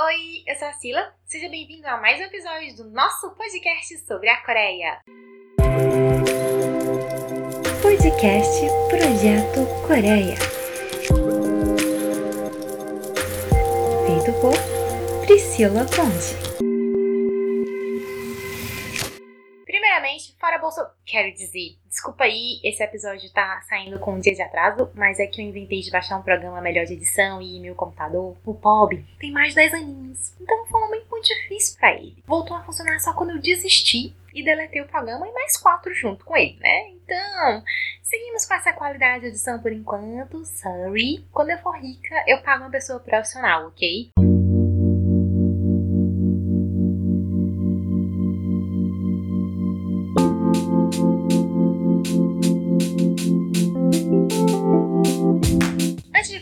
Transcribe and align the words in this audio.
Oi, 0.00 0.44
eu 0.46 0.54
sou 0.56 0.68
a 0.68 0.72
Sila. 0.74 1.12
Seja 1.24 1.48
bem-vindo 1.48 1.84
a 1.88 1.96
mais 1.96 2.20
um 2.20 2.22
episódio 2.22 2.76
do 2.76 2.90
nosso 2.90 3.30
podcast 3.32 3.98
sobre 4.06 4.28
a 4.28 4.36
Coreia. 4.44 5.00
Podcast 7.82 8.60
Projeto 8.90 9.66
Coreia. 9.88 10.36
Feito 14.06 14.40
por 14.40 15.26
Priscila 15.26 15.84
Ponte. 15.86 16.67
Bolso, 20.58 20.80
quero 21.04 21.32
dizer, 21.34 21.76
desculpa 21.88 22.24
aí, 22.24 22.60
esse 22.62 22.82
episódio 22.82 23.30
tá 23.32 23.60
saindo 23.68 23.98
com 23.98 24.14
um 24.14 24.20
dia 24.20 24.34
de 24.34 24.42
atraso, 24.42 24.90
mas 24.94 25.18
é 25.18 25.26
que 25.26 25.40
eu 25.40 25.46
inventei 25.46 25.80
de 25.80 25.90
baixar 25.90 26.18
um 26.18 26.22
programa 26.22 26.60
melhor 26.60 26.84
de 26.84 26.94
edição 26.94 27.40
e 27.40 27.60
meu 27.60 27.74
computador, 27.74 28.36
o 28.44 28.54
POB, 28.54 29.04
tem 29.18 29.32
mais 29.32 29.50
de 29.50 29.56
10 29.56 29.74
aninhos, 29.74 30.34
então 30.40 30.66
foi 30.66 30.80
um 30.80 30.84
momento 30.84 31.06
muito 31.10 31.26
difícil 31.26 31.78
para 31.78 31.94
ele. 31.94 32.22
Voltou 32.26 32.56
a 32.56 32.62
funcionar 32.62 32.98
só 33.00 33.12
quando 33.12 33.30
eu 33.30 33.40
desisti 33.40 34.14
e 34.34 34.44
deletei 34.44 34.82
o 34.82 34.88
programa 34.88 35.26
e 35.26 35.32
mais 35.32 35.56
quatro 35.56 35.94
junto 35.94 36.24
com 36.24 36.36
ele, 36.36 36.58
né? 36.60 36.90
Então, 36.90 37.64
seguimos 38.02 38.44
com 38.44 38.54
essa 38.54 38.72
qualidade 38.72 39.22
de 39.22 39.28
edição 39.28 39.58
por 39.60 39.72
enquanto, 39.72 40.44
sorry. 40.44 41.26
Quando 41.32 41.50
eu 41.50 41.58
for 41.58 41.76
rica, 41.76 42.14
eu 42.26 42.42
pago 42.42 42.64
uma 42.64 42.70
pessoa 42.70 43.00
profissional, 43.00 43.68
ok? 43.68 44.10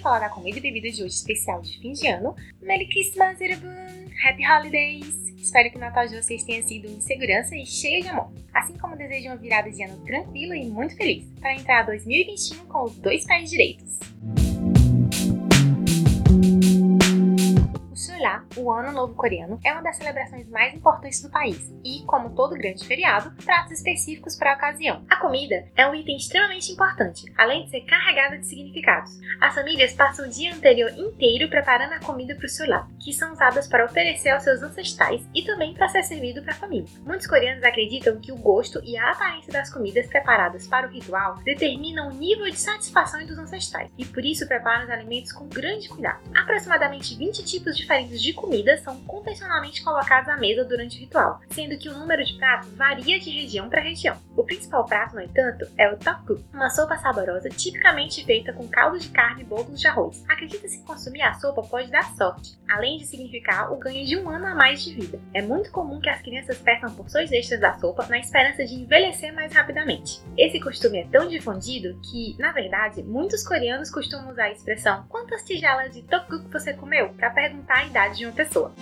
Falar 0.06 0.20
da 0.20 0.28
comida 0.28 0.56
e 0.58 0.60
bebida 0.60 0.88
de 0.88 1.02
hoje 1.02 1.16
especial 1.16 1.60
de 1.60 1.80
fim 1.80 1.92
de 1.92 2.06
ano, 2.06 2.32
Merry 2.62 2.86
Christmas, 2.86 3.40
everyone! 3.40 4.14
Happy 4.24 4.46
Holidays! 4.46 5.34
Espero 5.36 5.68
que 5.68 5.76
o 5.76 5.80
Natal 5.80 6.06
de 6.06 6.22
vocês 6.22 6.44
tenha 6.44 6.62
sido 6.62 6.86
em 6.86 7.00
segurança 7.00 7.56
e 7.56 7.66
cheio 7.66 8.04
de 8.04 8.08
amor. 8.10 8.30
Assim 8.54 8.78
como 8.78 8.96
desejo 8.96 9.26
uma 9.26 9.36
virada 9.36 9.68
de 9.68 9.82
ano 9.82 9.96
tranquila 10.04 10.56
e 10.56 10.68
muito 10.68 10.96
feliz, 10.96 11.24
para 11.40 11.56
entrar 11.56 11.86
2021 11.86 12.66
com 12.66 12.84
os 12.84 12.96
dois 12.98 13.26
pés 13.26 13.50
direitos. 13.50 13.98
Seollá, 18.16 18.44
o 18.56 18.72
Ano 18.72 18.92
Novo 18.92 19.14
Coreano, 19.14 19.60
é 19.62 19.70
uma 19.72 19.82
das 19.82 19.98
celebrações 19.98 20.48
mais 20.48 20.74
importantes 20.74 21.20
do 21.20 21.28
país 21.28 21.70
e, 21.84 22.02
como 22.06 22.34
todo 22.34 22.56
grande 22.56 22.86
feriado, 22.86 23.30
pratos 23.44 23.72
específicos 23.72 24.36
para 24.36 24.52
a 24.52 24.56
ocasião. 24.56 25.04
A 25.10 25.16
comida 25.16 25.66
é 25.76 25.86
um 25.86 25.94
item 25.94 26.16
extremamente 26.16 26.72
importante, 26.72 27.30
além 27.36 27.64
de 27.64 27.70
ser 27.70 27.82
carregada 27.82 28.38
de 28.38 28.46
significados. 28.46 29.12
As 29.38 29.54
famílias 29.54 29.92
passam 29.92 30.26
o 30.26 30.30
dia 30.30 30.54
anterior 30.54 30.90
inteiro 30.96 31.50
preparando 31.50 31.92
a 31.92 32.00
comida 32.00 32.34
para 32.34 32.46
o 32.46 32.48
Seollá, 32.48 32.88
que 32.98 33.12
são 33.12 33.32
usadas 33.32 33.68
para 33.68 33.84
oferecer 33.84 34.30
aos 34.30 34.44
seus 34.44 34.62
ancestrais 34.62 35.22
e 35.34 35.42
também 35.42 35.74
para 35.74 35.88
ser 35.88 36.02
servido 36.02 36.42
para 36.42 36.54
a 36.54 36.56
família. 36.56 36.88
Muitos 37.04 37.26
coreanos 37.26 37.64
acreditam 37.64 38.18
que 38.18 38.32
o 38.32 38.36
gosto 38.36 38.80
e 38.82 38.96
a 38.96 39.10
aparência 39.10 39.52
das 39.52 39.70
comidas 39.70 40.06
preparadas 40.06 40.66
para 40.66 40.86
o 40.86 40.90
ritual 40.90 41.34
determinam 41.44 42.08
o 42.08 42.14
nível 42.14 42.46
de 42.46 42.56
satisfação 42.56 43.24
dos 43.26 43.38
ancestrais 43.38 43.90
e 43.98 44.06
por 44.06 44.24
isso 44.24 44.48
preparam 44.48 44.84
os 44.84 44.90
alimentos 44.90 45.32
com 45.32 45.46
grande 45.48 45.88
cuidado. 45.88 46.20
Aproximadamente 46.34 47.14
20 47.14 47.44
tipos 47.44 47.76
diferentes 47.76 48.05
de 48.10 48.32
comida 48.32 48.76
são 48.78 49.00
convencionalmente 49.04 49.82
colocados 49.82 50.28
à 50.28 50.36
mesa 50.36 50.64
durante 50.64 50.96
o 50.96 51.00
ritual, 51.00 51.40
sendo 51.50 51.78
que 51.78 51.88
o 51.88 51.96
número 51.96 52.24
de 52.24 52.34
pratos 52.34 52.72
varia 52.74 53.18
de 53.18 53.30
região 53.30 53.68
para 53.68 53.80
região. 53.80 54.16
O 54.36 54.44
principal 54.44 54.84
prato, 54.84 55.14
no 55.14 55.22
entanto, 55.22 55.66
é 55.76 55.90
o 55.90 55.96
tteokguk, 55.96 56.44
uma 56.52 56.70
sopa 56.70 56.96
saborosa 56.98 57.48
tipicamente 57.48 58.24
feita 58.24 58.52
com 58.52 58.68
caldo 58.68 58.98
de 58.98 59.08
carne 59.08 59.42
e 59.42 59.44
bolos 59.44 59.80
de 59.80 59.86
arroz. 59.86 60.24
Acredita-se 60.28 60.78
que 60.78 60.84
consumir 60.84 61.22
a 61.22 61.34
sopa 61.34 61.62
pode 61.62 61.90
dar 61.90 62.14
sorte, 62.14 62.58
além 62.68 62.98
de 62.98 63.06
significar 63.06 63.72
o 63.72 63.78
ganho 63.78 64.04
de 64.04 64.16
um 64.16 64.28
ano 64.28 64.46
a 64.46 64.54
mais 64.54 64.84
de 64.84 64.94
vida. 64.94 65.20
É 65.32 65.42
muito 65.42 65.70
comum 65.70 66.00
que 66.00 66.08
as 66.08 66.20
crianças 66.20 66.58
peçam 66.58 66.94
porções 66.94 67.32
extras 67.32 67.60
da 67.60 67.78
sopa 67.78 68.06
na 68.08 68.18
esperança 68.18 68.64
de 68.64 68.74
envelhecer 68.74 69.34
mais 69.34 69.52
rapidamente. 69.52 70.20
Esse 70.36 70.60
costume 70.60 70.98
é 70.98 71.06
tão 71.06 71.28
difundido 71.28 71.98
que, 72.10 72.36
na 72.38 72.52
verdade, 72.52 73.02
muitos 73.02 73.46
coreanos 73.46 73.90
costumam 73.90 74.30
usar 74.30 74.44
a 74.44 74.52
expressão 74.52 75.06
quantas 75.08 75.42
tigelas 75.42 75.94
de 75.94 76.02
tteokguk 76.02 76.50
você 76.52 76.74
comeu 76.74 77.10
para 77.10 77.30
perguntar 77.30 77.86
de 77.96 78.26
uma 78.26 78.32
pessoa. 78.32 78.72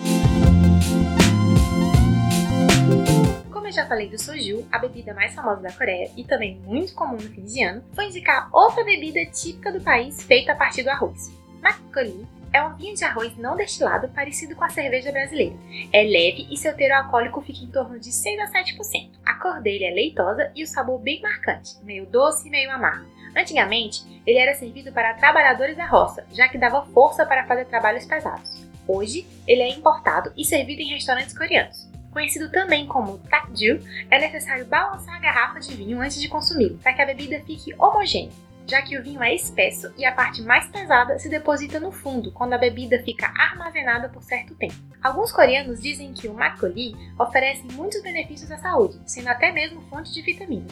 Como 3.52 3.66
eu 3.68 3.72
já 3.72 3.86
falei 3.86 4.08
do 4.08 4.20
soju, 4.20 4.66
a 4.72 4.78
bebida 4.78 5.14
mais 5.14 5.32
famosa 5.32 5.62
da 5.62 5.72
Coreia 5.72 6.10
e 6.16 6.24
também 6.24 6.56
muito 6.66 6.94
comum 6.94 7.14
no 7.14 7.20
fim 7.20 7.44
de 7.44 7.62
ano, 7.62 7.84
vou 7.92 8.04
indicar 8.04 8.48
outra 8.52 8.82
bebida 8.82 9.24
típica 9.26 9.70
do 9.70 9.80
país 9.80 10.20
feita 10.24 10.52
a 10.52 10.56
partir 10.56 10.82
do 10.82 10.90
arroz. 10.90 11.32
Makgeolli 11.62 12.26
é 12.52 12.62
um 12.62 12.74
vinho 12.74 12.94
de 12.94 13.04
arroz 13.04 13.36
não 13.36 13.56
destilado 13.56 14.08
parecido 14.08 14.56
com 14.56 14.64
a 14.64 14.68
cerveja 14.68 15.12
brasileira. 15.12 15.56
É 15.92 16.02
leve 16.02 16.48
e 16.50 16.56
seu 16.56 16.74
teor 16.74 16.92
alcoólico 16.92 17.40
fica 17.40 17.60
em 17.60 17.70
torno 17.70 17.98
de 17.98 18.12
6 18.12 18.40
a 18.40 18.46
7%. 18.46 19.10
A 19.24 19.34
cor 19.34 19.60
dele 19.60 19.84
é 19.84 19.94
leitosa 19.94 20.50
e 20.56 20.64
o 20.64 20.66
sabor 20.66 21.00
bem 21.00 21.22
marcante, 21.22 21.76
meio 21.84 22.04
doce 22.06 22.48
e 22.48 22.50
meio 22.50 22.70
amargo. 22.70 23.06
Antigamente, 23.36 24.04
ele 24.26 24.38
era 24.38 24.54
servido 24.54 24.92
para 24.92 25.14
trabalhadores 25.14 25.76
da 25.76 25.86
roça, 25.86 26.26
já 26.32 26.48
que 26.48 26.58
dava 26.58 26.84
força 26.86 27.24
para 27.24 27.46
fazer 27.46 27.64
trabalhos 27.66 28.06
pesados. 28.06 28.63
Hoje, 28.86 29.26
ele 29.46 29.62
é 29.62 29.68
importado 29.68 30.32
e 30.36 30.44
servido 30.44 30.80
em 30.80 30.92
restaurantes 30.92 31.36
coreanos. 31.36 31.88
Conhecido 32.10 32.50
também 32.50 32.86
como 32.86 33.18
takju, 33.18 33.80
é 34.10 34.20
necessário 34.20 34.66
balançar 34.66 35.16
a 35.16 35.18
garrafa 35.18 35.58
de 35.58 35.74
vinho 35.74 36.00
antes 36.00 36.20
de 36.20 36.28
consumi-lo, 36.28 36.78
para 36.78 36.92
que 36.92 37.02
a 37.02 37.06
bebida 37.06 37.40
fique 37.40 37.74
homogênea, 37.76 38.30
já 38.68 38.80
que 38.82 38.96
o 38.96 39.02
vinho 39.02 39.22
é 39.22 39.34
espesso 39.34 39.92
e 39.98 40.04
a 40.04 40.12
parte 40.12 40.40
mais 40.40 40.68
pesada 40.68 41.18
se 41.18 41.28
deposita 41.28 41.80
no 41.80 41.90
fundo 41.90 42.30
quando 42.30 42.52
a 42.52 42.58
bebida 42.58 43.02
fica 43.02 43.32
armazenada 43.36 44.08
por 44.08 44.22
certo 44.22 44.54
tempo. 44.54 44.74
Alguns 45.02 45.32
coreanos 45.32 45.82
dizem 45.82 46.12
que 46.12 46.28
o 46.28 46.34
makgeolli 46.34 46.94
oferece 47.18 47.64
muitos 47.72 48.00
benefícios 48.00 48.50
à 48.50 48.58
saúde, 48.58 49.00
sendo 49.06 49.28
até 49.28 49.50
mesmo 49.50 49.82
fonte 49.90 50.12
de 50.12 50.22
vitamina. 50.22 50.66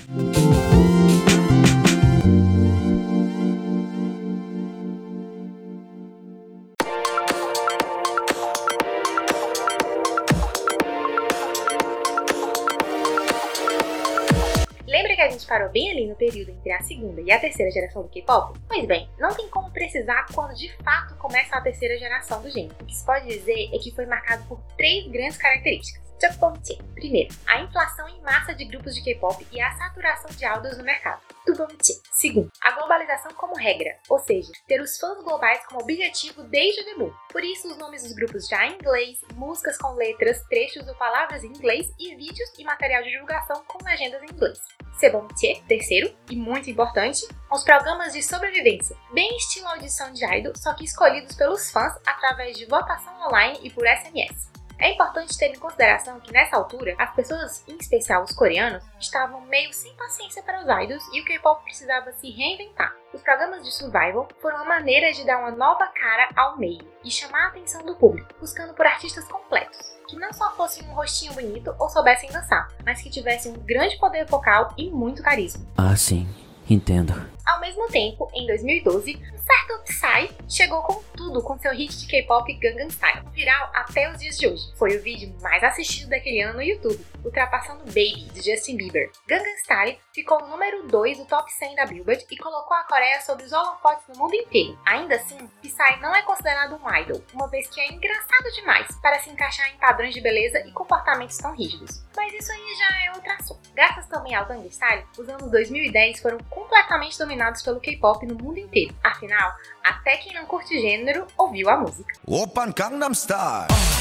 Parou 15.52 15.68
bem 15.68 15.90
ali 15.90 16.06
no 16.06 16.16
período 16.16 16.50
entre 16.50 16.72
a 16.72 16.80
segunda 16.80 17.20
e 17.20 17.30
a 17.30 17.38
terceira 17.38 17.70
geração 17.70 18.02
do 18.02 18.08
K-pop? 18.08 18.58
Pois 18.66 18.86
bem, 18.86 19.06
não 19.18 19.34
tem 19.34 19.46
como 19.50 19.70
precisar 19.70 20.26
quando 20.32 20.54
de 20.54 20.72
fato 20.82 21.14
começa 21.16 21.54
a 21.54 21.60
terceira 21.60 21.98
geração 21.98 22.40
do 22.40 22.48
gênero. 22.48 22.74
O 22.80 22.86
que 22.86 22.96
se 22.96 23.04
pode 23.04 23.26
dizer 23.26 23.68
é 23.70 23.78
que 23.78 23.94
foi 23.94 24.06
marcado 24.06 24.42
por 24.44 24.58
três 24.78 25.06
grandes 25.08 25.36
características. 25.36 26.01
Tupomche. 26.22 26.78
Primeiro, 26.94 27.34
a 27.48 27.60
inflação 27.60 28.08
em 28.08 28.20
massa 28.22 28.54
de 28.54 28.64
grupos 28.64 28.94
de 28.94 29.02
K-pop 29.02 29.44
e 29.50 29.60
a 29.60 29.72
saturação 29.72 30.30
de 30.30 30.44
áudios 30.44 30.78
no 30.78 30.84
mercado. 30.84 31.20
Tubomche. 31.44 32.00
Segundo, 32.12 32.48
a 32.60 32.70
globalização 32.70 33.32
como 33.34 33.56
regra, 33.56 33.98
ou 34.08 34.20
seja, 34.20 34.52
ter 34.68 34.80
os 34.80 34.96
fãs 34.98 35.20
globais 35.24 35.66
como 35.66 35.82
objetivo 35.82 36.44
desde 36.44 36.80
o 36.82 36.84
debut. 36.84 37.12
Por 37.28 37.42
isso, 37.42 37.66
os 37.66 37.76
nomes 37.76 38.04
dos 38.04 38.12
grupos 38.12 38.46
já 38.46 38.66
em 38.66 38.74
inglês, 38.74 39.18
músicas 39.34 39.76
com 39.76 39.94
letras, 39.94 40.40
trechos 40.48 40.86
ou 40.86 40.94
palavras 40.94 41.42
em 41.42 41.48
inglês 41.48 41.92
e 41.98 42.14
vídeos 42.14 42.50
e 42.56 42.62
material 42.62 43.02
de 43.02 43.10
divulgação 43.10 43.64
com 43.66 43.84
legendas 43.84 44.22
em 44.22 44.32
inglês. 44.32 44.58
Sebomche, 44.98 45.60
terceiro, 45.66 46.14
e 46.30 46.36
muito 46.36 46.70
importante, 46.70 47.26
os 47.50 47.64
programas 47.64 48.12
de 48.12 48.22
sobrevivência, 48.22 48.96
bem 49.12 49.36
estilo 49.36 49.66
audição 49.66 50.12
de 50.12 50.24
idol, 50.24 50.52
só 50.56 50.72
que 50.74 50.84
escolhidos 50.84 51.34
pelos 51.34 51.72
fãs 51.72 51.98
através 52.06 52.56
de 52.56 52.66
votação 52.66 53.12
online 53.26 53.58
e 53.64 53.70
por 53.70 53.84
SMS. 53.84 54.52
É 54.78 54.90
importante 54.90 55.36
ter 55.38 55.48
em 55.48 55.58
consideração 55.58 56.20
que 56.20 56.32
nessa 56.32 56.56
altura, 56.56 56.94
as 56.98 57.14
pessoas, 57.14 57.64
em 57.68 57.76
especial 57.76 58.22
os 58.22 58.32
coreanos, 58.32 58.82
estavam 58.98 59.40
meio 59.42 59.72
sem 59.72 59.94
paciência 59.94 60.42
para 60.42 60.60
os 60.60 60.84
idols 60.84 61.04
e 61.12 61.20
o 61.20 61.24
K-pop 61.24 61.62
precisava 61.64 62.12
se 62.12 62.30
reinventar. 62.30 62.94
Os 63.12 63.22
programas 63.22 63.62
de 63.62 63.70
survival 63.72 64.28
foram 64.40 64.56
uma 64.56 64.64
maneira 64.64 65.12
de 65.12 65.24
dar 65.24 65.38
uma 65.38 65.50
nova 65.50 65.86
cara 65.86 66.28
ao 66.34 66.58
meio 66.58 66.86
e 67.04 67.10
chamar 67.10 67.44
a 67.44 67.48
atenção 67.48 67.84
do 67.84 67.94
público, 67.94 68.34
buscando 68.40 68.74
por 68.74 68.86
artistas 68.86 69.26
completos, 69.26 69.78
que 70.08 70.16
não 70.16 70.32
só 70.32 70.50
fossem 70.56 70.88
um 70.88 70.94
rostinho 70.94 71.34
bonito 71.34 71.74
ou 71.78 71.88
soubessem 71.88 72.30
dançar, 72.30 72.68
mas 72.84 73.02
que 73.02 73.10
tivessem 73.10 73.52
um 73.52 73.60
grande 73.64 73.98
poder 73.98 74.24
vocal 74.26 74.72
e 74.76 74.90
muito 74.90 75.22
carisma. 75.22 75.64
Ah, 75.76 75.94
sim, 75.96 76.26
entendo. 76.68 77.12
Ao 77.46 77.60
mesmo 77.60 77.86
tempo, 77.88 78.30
em 78.34 78.46
2012, 78.46 79.20
certo 79.52 79.82
Psy 79.84 80.34
chegou 80.48 80.82
com 80.82 81.02
tudo 81.14 81.42
com 81.42 81.58
seu 81.58 81.72
hit 81.72 81.98
de 81.98 82.06
K-pop 82.06 82.52
Gangnam 82.54 82.88
Style, 82.88 83.22
viral 83.32 83.70
até 83.74 84.10
os 84.10 84.18
dias 84.18 84.38
de 84.38 84.48
hoje. 84.48 84.72
Foi 84.78 84.96
o 84.96 85.02
vídeo 85.02 85.34
mais 85.42 85.62
assistido 85.62 86.08
daquele 86.08 86.40
ano 86.40 86.54
no 86.54 86.62
YouTube, 86.62 87.04
ultrapassando 87.22 87.84
Baby, 87.84 88.30
de 88.32 88.40
Justin 88.40 88.76
Bieber. 88.76 89.10
Gangnam 89.26 89.56
Style 89.58 89.98
ficou 90.14 90.46
número 90.48 90.86
2 90.88 91.18
do 91.18 91.26
top 91.26 91.52
100 91.52 91.74
da 91.74 91.86
Billboard 91.86 92.24
e 92.30 92.36
colocou 92.38 92.76
a 92.76 92.84
Coreia 92.84 93.20
sobre 93.20 93.44
os 93.44 93.52
holofotes 93.52 94.08
no 94.08 94.16
mundo 94.16 94.34
inteiro. 94.34 94.78
Ainda 94.86 95.16
assim, 95.16 95.38
Psy 95.60 96.00
não 96.00 96.14
é 96.14 96.22
considerado 96.22 96.80
um 96.82 96.96
idol, 96.96 97.22
uma 97.34 97.48
vez 97.48 97.68
que 97.68 97.80
é 97.80 97.92
engraçado 97.92 98.50
demais 98.54 98.88
para 99.00 99.18
se 99.20 99.28
encaixar 99.28 99.68
em 99.70 99.78
padrões 99.78 100.14
de 100.14 100.20
beleza 100.20 100.60
e 100.60 100.72
comportamentos 100.72 101.36
tão 101.36 101.54
rígidos. 101.54 102.02
Mas 102.16 102.32
isso 102.32 102.52
aí 102.52 102.74
já 102.74 103.04
é 103.04 103.12
outro 103.12 103.32
assunto. 103.32 103.61
Graças 103.74 104.06
também 104.06 104.34
ao 104.34 104.46
Gangnam 104.46 104.68
Style, 104.68 105.04
os 105.18 105.28
anos 105.28 105.50
2010 105.50 106.20
foram 106.20 106.38
completamente 106.50 107.18
dominados 107.18 107.62
pelo 107.62 107.80
K-pop 107.80 108.26
no 108.26 108.34
mundo 108.34 108.58
inteiro. 108.58 108.94
Afinal, 109.02 109.50
até 109.82 110.16
quem 110.18 110.34
não 110.34 110.44
curte 110.44 110.78
gênero 110.80 111.26
ouviu 111.38 111.70
a 111.70 111.76
música. 111.76 112.12
Open 112.26 112.72
Gangnam 112.72 113.12
Style. 113.12 113.91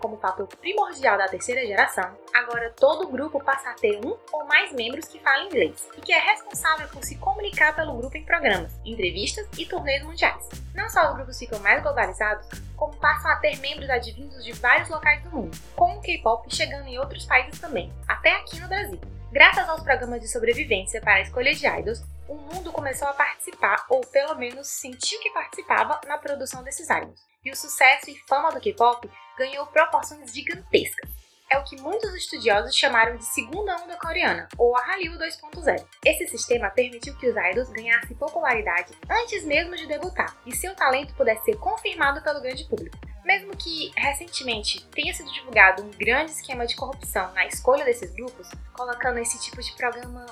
Como 0.00 0.16
fator 0.16 0.48
primordial 0.48 1.16
da 1.16 1.28
terceira 1.28 1.64
geração, 1.64 2.18
agora 2.34 2.74
todo 2.76 3.08
grupo 3.08 3.42
passa 3.42 3.70
a 3.70 3.74
ter 3.74 4.04
um 4.04 4.16
ou 4.32 4.44
mais 4.46 4.72
membros 4.72 5.06
que 5.06 5.20
falam 5.20 5.46
inglês 5.46 5.88
e 5.96 6.00
que 6.00 6.12
é 6.12 6.18
responsável 6.18 6.88
por 6.88 7.04
se 7.04 7.16
comunicar 7.18 7.74
pelo 7.74 7.96
grupo 7.96 8.16
em 8.16 8.24
programas, 8.24 8.72
entrevistas 8.84 9.46
e 9.56 9.64
turnês 9.64 10.02
mundiais. 10.02 10.48
Não 10.74 10.88
só 10.88 11.08
os 11.08 11.14
grupos 11.14 11.38
ficam 11.38 11.60
mais 11.60 11.80
globalizados, 11.82 12.48
como 12.76 12.96
passam 12.96 13.30
a 13.30 13.36
ter 13.36 13.56
membros 13.58 13.88
advindos 13.88 14.44
de 14.44 14.52
vários 14.54 14.88
locais 14.88 15.22
do 15.22 15.30
mundo, 15.30 15.56
com 15.76 15.98
o 15.98 16.00
K-pop 16.00 16.52
chegando 16.54 16.88
em 16.88 16.98
outros 16.98 17.24
países 17.24 17.60
também, 17.60 17.92
até 18.08 18.32
aqui 18.32 18.58
no 18.58 18.68
Brasil. 18.68 19.00
Graças 19.30 19.68
aos 19.68 19.82
programas 19.82 20.20
de 20.20 20.28
sobrevivência 20.28 21.00
para 21.00 21.14
a 21.14 21.20
escolha 21.20 21.54
de 21.54 21.66
idols, 21.66 22.02
o 22.28 22.34
mundo 22.34 22.72
começou 22.72 23.06
a 23.06 23.12
participar, 23.12 23.86
ou 23.88 24.00
pelo 24.00 24.34
menos 24.34 24.66
sentiu 24.66 25.20
que 25.20 25.30
participava, 25.30 26.00
na 26.06 26.18
produção 26.18 26.62
desses 26.62 26.90
idols. 26.90 27.20
E 27.44 27.50
o 27.50 27.56
sucesso 27.56 28.10
e 28.10 28.18
fama 28.26 28.50
do 28.50 28.60
K-pop 28.60 29.08
ganhou 29.37 29.65
proporções 29.67 30.33
gigantescas. 30.33 31.09
É 31.51 31.57
o 31.57 31.63
que 31.63 31.81
muitos 31.81 32.13
estudiosos 32.13 32.75
chamaram 32.75 33.17
de 33.17 33.25
segunda 33.25 33.75
onda 33.77 33.97
coreana, 33.97 34.47
ou 34.55 34.77
a 34.77 34.81
Hallyu 34.81 35.13
2.0. 35.13 35.83
Esse 36.05 36.27
sistema 36.27 36.69
permitiu 36.69 37.15
que 37.17 37.27
os 37.27 37.35
idols 37.35 37.69
ganhassem 37.69 38.15
popularidade 38.15 38.93
antes 39.09 39.43
mesmo 39.43 39.75
de 39.75 39.87
debutar, 39.87 40.37
e 40.45 40.55
seu 40.55 40.75
talento 40.75 41.15
pudesse 41.15 41.45
ser 41.45 41.57
confirmado 41.57 42.21
pelo 42.21 42.39
grande 42.39 42.65
público. 42.65 42.97
Mesmo 43.25 43.55
que 43.57 43.91
recentemente 43.97 44.85
tenha 44.89 45.13
sido 45.13 45.31
divulgado 45.31 45.83
um 45.83 45.89
grande 45.91 46.31
esquema 46.31 46.67
de 46.67 46.75
corrupção 46.75 47.33
na 47.33 47.47
escolha 47.47 47.83
desses 47.83 48.11
grupos, 48.13 48.47
colocando 48.73 49.17
esse 49.17 49.39
tipo 49.41 49.59
de 49.61 49.71
programa 49.75 50.25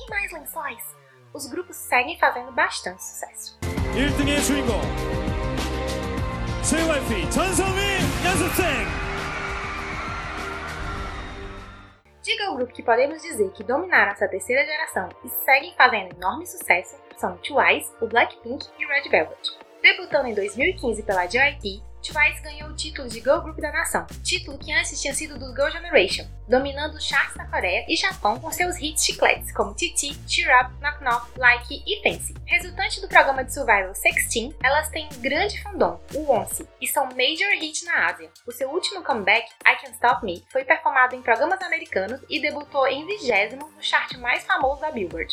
em 0.00 0.08
mais 0.08 0.32
lençóis, 0.32 0.82
os 1.34 1.46
grupos 1.46 1.76
seguem 1.76 2.18
fazendo 2.18 2.52
bastante 2.52 3.04
sucesso. 3.04 3.58
1등의 3.94 4.40
주인공 4.40 5.37
JYP 6.68 7.30
전성민 7.30 8.00
연습생 8.24 8.86
De 12.22 12.32
girl 12.36 12.54
group 12.56 12.72
que 12.72 12.82
podemos 12.82 13.22
dizer 13.22 13.50
que 13.52 13.62
dominaram 13.62 14.12
essa 14.12 14.26
terceira 14.26 14.64
geração 14.64 15.08
e 15.24 15.28
seguem 15.44 15.74
fazendo 15.76 16.14
enorme 16.16 16.46
sucesso 16.46 16.96
são 17.16 17.36
Twice, 17.38 17.92
o 18.00 18.06
Blackpink 18.06 18.66
e 18.78 18.86
o 18.86 18.88
Red 18.88 19.08
Velvet. 19.08 19.58
Debutando 19.82 20.28
em 20.28 20.34
2015 20.34 21.02
pela 21.02 21.26
JYP, 21.26 21.82
Twice 22.09 22.41
ganhou 22.41 22.69
o 22.71 22.75
título 22.75 23.07
de 23.07 23.19
Girl 23.19 23.39
Group 23.39 23.59
da 23.59 23.71
nação, 23.71 24.05
título 24.23 24.57
que 24.57 24.73
antes 24.73 24.99
tinha 24.99 25.13
sido 25.13 25.37
do 25.37 25.53
Girl 25.53 25.69
Generation, 25.69 26.25
dominando 26.47 26.95
os 26.95 27.03
charts 27.03 27.35
na 27.35 27.45
Coreia 27.45 27.85
e 27.87 27.95
Japão 27.95 28.39
com 28.39 28.51
seus 28.51 28.77
hits 28.77 29.05
chicletes 29.05 29.51
como 29.51 29.75
TT, 29.75 30.17
Cheer 30.27 30.49
Up, 30.59 30.73
Knock 30.81 31.03
Knock, 31.03 31.37
Like 31.37 31.83
e 31.85 32.01
Fancy. 32.01 32.33
Resultante 32.47 32.99
do 32.99 33.07
programa 33.07 33.43
de 33.43 33.53
survival 33.53 33.93
Sexteen, 33.93 34.55
elas 34.63 34.89
têm 34.89 35.07
um 35.13 35.21
grande 35.21 35.61
fandom, 35.61 36.01
o 36.15 36.31
Once, 36.31 36.67
e 36.81 36.87
são 36.87 37.05
major 37.05 37.51
hit 37.59 37.85
na 37.85 38.07
Ásia. 38.07 38.31
O 38.47 38.51
seu 38.51 38.71
último 38.71 39.03
comeback, 39.03 39.47
I 39.67 39.75
Can't 39.75 39.93
Stop 39.93 40.25
Me, 40.25 40.43
foi 40.51 40.63
performado 40.63 41.15
em 41.15 41.21
programas 41.21 41.61
americanos 41.61 42.19
e 42.27 42.41
debutou 42.41 42.87
em 42.87 43.05
vigésimo 43.05 43.69
no 43.69 43.83
chart 43.83 44.17
mais 44.17 44.43
famoso 44.45 44.81
da 44.81 44.89
Billboard. 44.89 45.31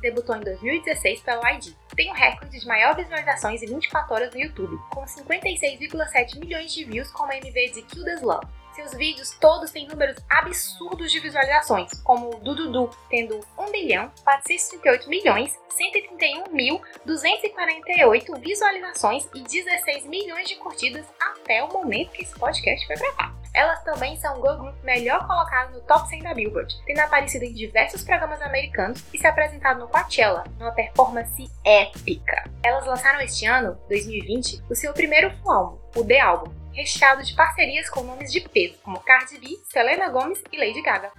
Debutou 0.00 0.36
em 0.36 0.40
2016 0.40 1.20
pelo 1.20 1.46
ID. 1.46 1.74
Tem 1.94 2.10
o 2.10 2.14
recorde 2.14 2.58
de 2.58 2.66
maior 2.66 2.96
visualizações 2.96 3.62
em 3.62 3.66
24 3.66 4.14
horas 4.14 4.34
no 4.34 4.40
YouTube, 4.40 4.76
com 4.90 5.04
56,7 5.04 6.38
milhões 6.38 6.72
de 6.72 6.84
views 6.84 7.10
como 7.10 7.32
a 7.32 7.36
MV 7.36 7.70
de 7.70 7.82
Kill 7.82 8.04
Love. 8.22 8.46
Seus 8.74 8.94
vídeos 8.94 9.30
todos 9.40 9.70
têm 9.72 9.86
números 9.88 10.16
absurdos 10.28 11.10
de 11.10 11.18
visualizações, 11.18 11.92
como 12.02 12.30
o 12.30 12.40
Dududu 12.40 12.88
tendo 13.10 13.40
1 13.58 13.70
bilhão 13.72 14.10
438 14.24 15.08
milhões 15.08 15.58
131 15.70 16.54
mil 16.54 16.80
248 17.04 18.32
visualizações 18.36 19.28
e 19.34 19.40
16 19.42 20.06
milhões 20.06 20.48
de 20.48 20.56
curtidas 20.56 21.04
até 21.20 21.62
o 21.64 21.72
momento 21.72 22.12
que 22.12 22.22
esse 22.22 22.34
podcast 22.38 22.86
foi 22.86 22.96
gravado. 22.96 23.39
Elas 23.54 23.82
também 23.82 24.16
são 24.16 24.38
o 24.38 24.42
girl 24.42 24.58
group 24.58 24.84
melhor 24.84 25.26
colocado 25.26 25.72
no 25.72 25.80
top 25.80 26.08
100 26.08 26.22
da 26.22 26.34
Billboard, 26.34 26.74
tendo 26.86 27.00
aparecido 27.00 27.44
em 27.44 27.52
diversos 27.52 28.04
programas 28.04 28.40
americanos 28.42 29.02
e 29.12 29.18
se 29.18 29.26
apresentado 29.26 29.80
no 29.80 29.88
Coachella, 29.88 30.44
numa 30.58 30.72
performance 30.72 31.50
épica. 31.64 32.44
Elas 32.62 32.86
lançaram 32.86 33.20
este 33.20 33.46
ano, 33.46 33.78
2020, 33.88 34.62
o 34.70 34.74
seu 34.74 34.92
primeiro 34.92 35.30
full 35.38 35.52
álbum, 35.52 35.78
o 35.96 36.04
The 36.04 36.20
Album, 36.20 36.52
recheado 36.72 37.22
de 37.22 37.34
parcerias 37.34 37.90
com 37.90 38.02
nomes 38.02 38.32
de 38.32 38.40
peso 38.40 38.78
como 38.82 39.00
Cardi 39.00 39.38
B, 39.38 39.58
Selena 39.70 40.08
Gomez 40.08 40.42
e 40.52 40.58
Lady 40.58 40.82
Gaga. 40.82 41.10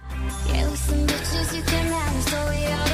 Yeah, 0.48 2.91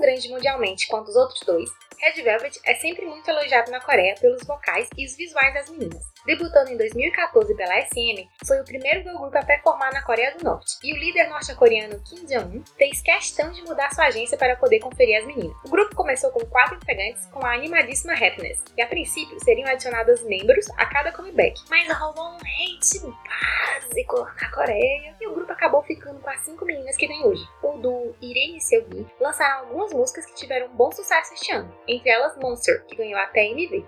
grande 0.00 0.28
mundialmente 0.28 0.88
quanto 0.88 1.08
os 1.08 1.16
outros 1.16 1.40
dois, 1.42 1.70
Red 2.00 2.22
Velvet 2.22 2.58
é 2.64 2.74
sempre 2.76 3.04
muito 3.04 3.28
elogiado 3.28 3.70
na 3.70 3.78
Coreia 3.78 4.14
pelos 4.18 4.42
vocais 4.44 4.88
e 4.96 5.04
os 5.04 5.14
visuais 5.14 5.52
das 5.52 5.68
meninas. 5.68 6.02
Debutando 6.24 6.70
em 6.70 6.76
2014 6.78 7.54
pela 7.54 7.80
SM, 7.82 8.26
foi 8.46 8.58
o 8.58 8.64
primeiro 8.64 9.02
girl 9.02 9.18
group 9.18 9.36
a 9.36 9.44
performar 9.44 9.92
na 9.92 10.02
Coreia 10.02 10.34
do 10.34 10.42
Norte, 10.42 10.78
e 10.82 10.94
o 10.94 10.96
líder 10.96 11.28
norte-coreano 11.28 12.02
Kim 12.04 12.24
Jong-un 12.24 12.64
fez 12.78 13.02
questão 13.02 13.52
de 13.52 13.62
mudar 13.62 13.92
sua 13.94 14.06
agência 14.06 14.38
para 14.38 14.56
poder 14.56 14.80
conferir 14.80 15.18
as 15.18 15.26
meninas. 15.26 15.54
O 15.64 15.68
grupo 15.68 15.94
começou 15.94 16.30
com 16.30 16.40
quatro 16.46 16.76
integrantes 16.76 17.26
com 17.26 17.44
a 17.44 17.52
animadíssima 17.52 18.14
Happiness, 18.14 18.58
e 18.78 18.82
a 18.82 18.86
princípio 18.86 19.38
seriam 19.44 19.68
adicionados 19.68 20.22
membros 20.22 20.66
a 20.78 20.86
cada 20.86 21.12
comeback, 21.12 21.60
mas 21.68 21.86
rolou 21.98 22.32
um 22.32 22.36
hate 22.36 23.00
básico 23.28 24.26
na 24.40 24.50
Coreia, 24.50 25.16
e 25.20 25.26
o 25.26 25.34
grupo 25.34 25.52
acabou 25.52 25.82
ficando 25.82 26.18
com 26.20 26.30
as 26.30 26.40
cinco 26.40 26.64
meninas 26.64 26.96
que 26.96 27.06
tem 27.06 27.22
hoje. 27.24 27.46
O 27.62 27.76
duo 27.76 28.14
Irene 28.22 28.56
e 28.56 28.60
Seogi 28.60 29.06
lançaram 29.20 29.60
algumas 29.60 29.92
músicas 29.92 30.24
que 30.26 30.34
tiveram 30.34 30.68
bom 30.68 30.90
sucesso 30.92 31.34
este 31.34 31.52
ano, 31.52 31.70
entre 31.90 32.10
elas 32.10 32.36
Monster, 32.40 32.84
que 32.86 32.96
ganhou 32.96 33.18
até 33.18 33.50
MV. 33.50 33.84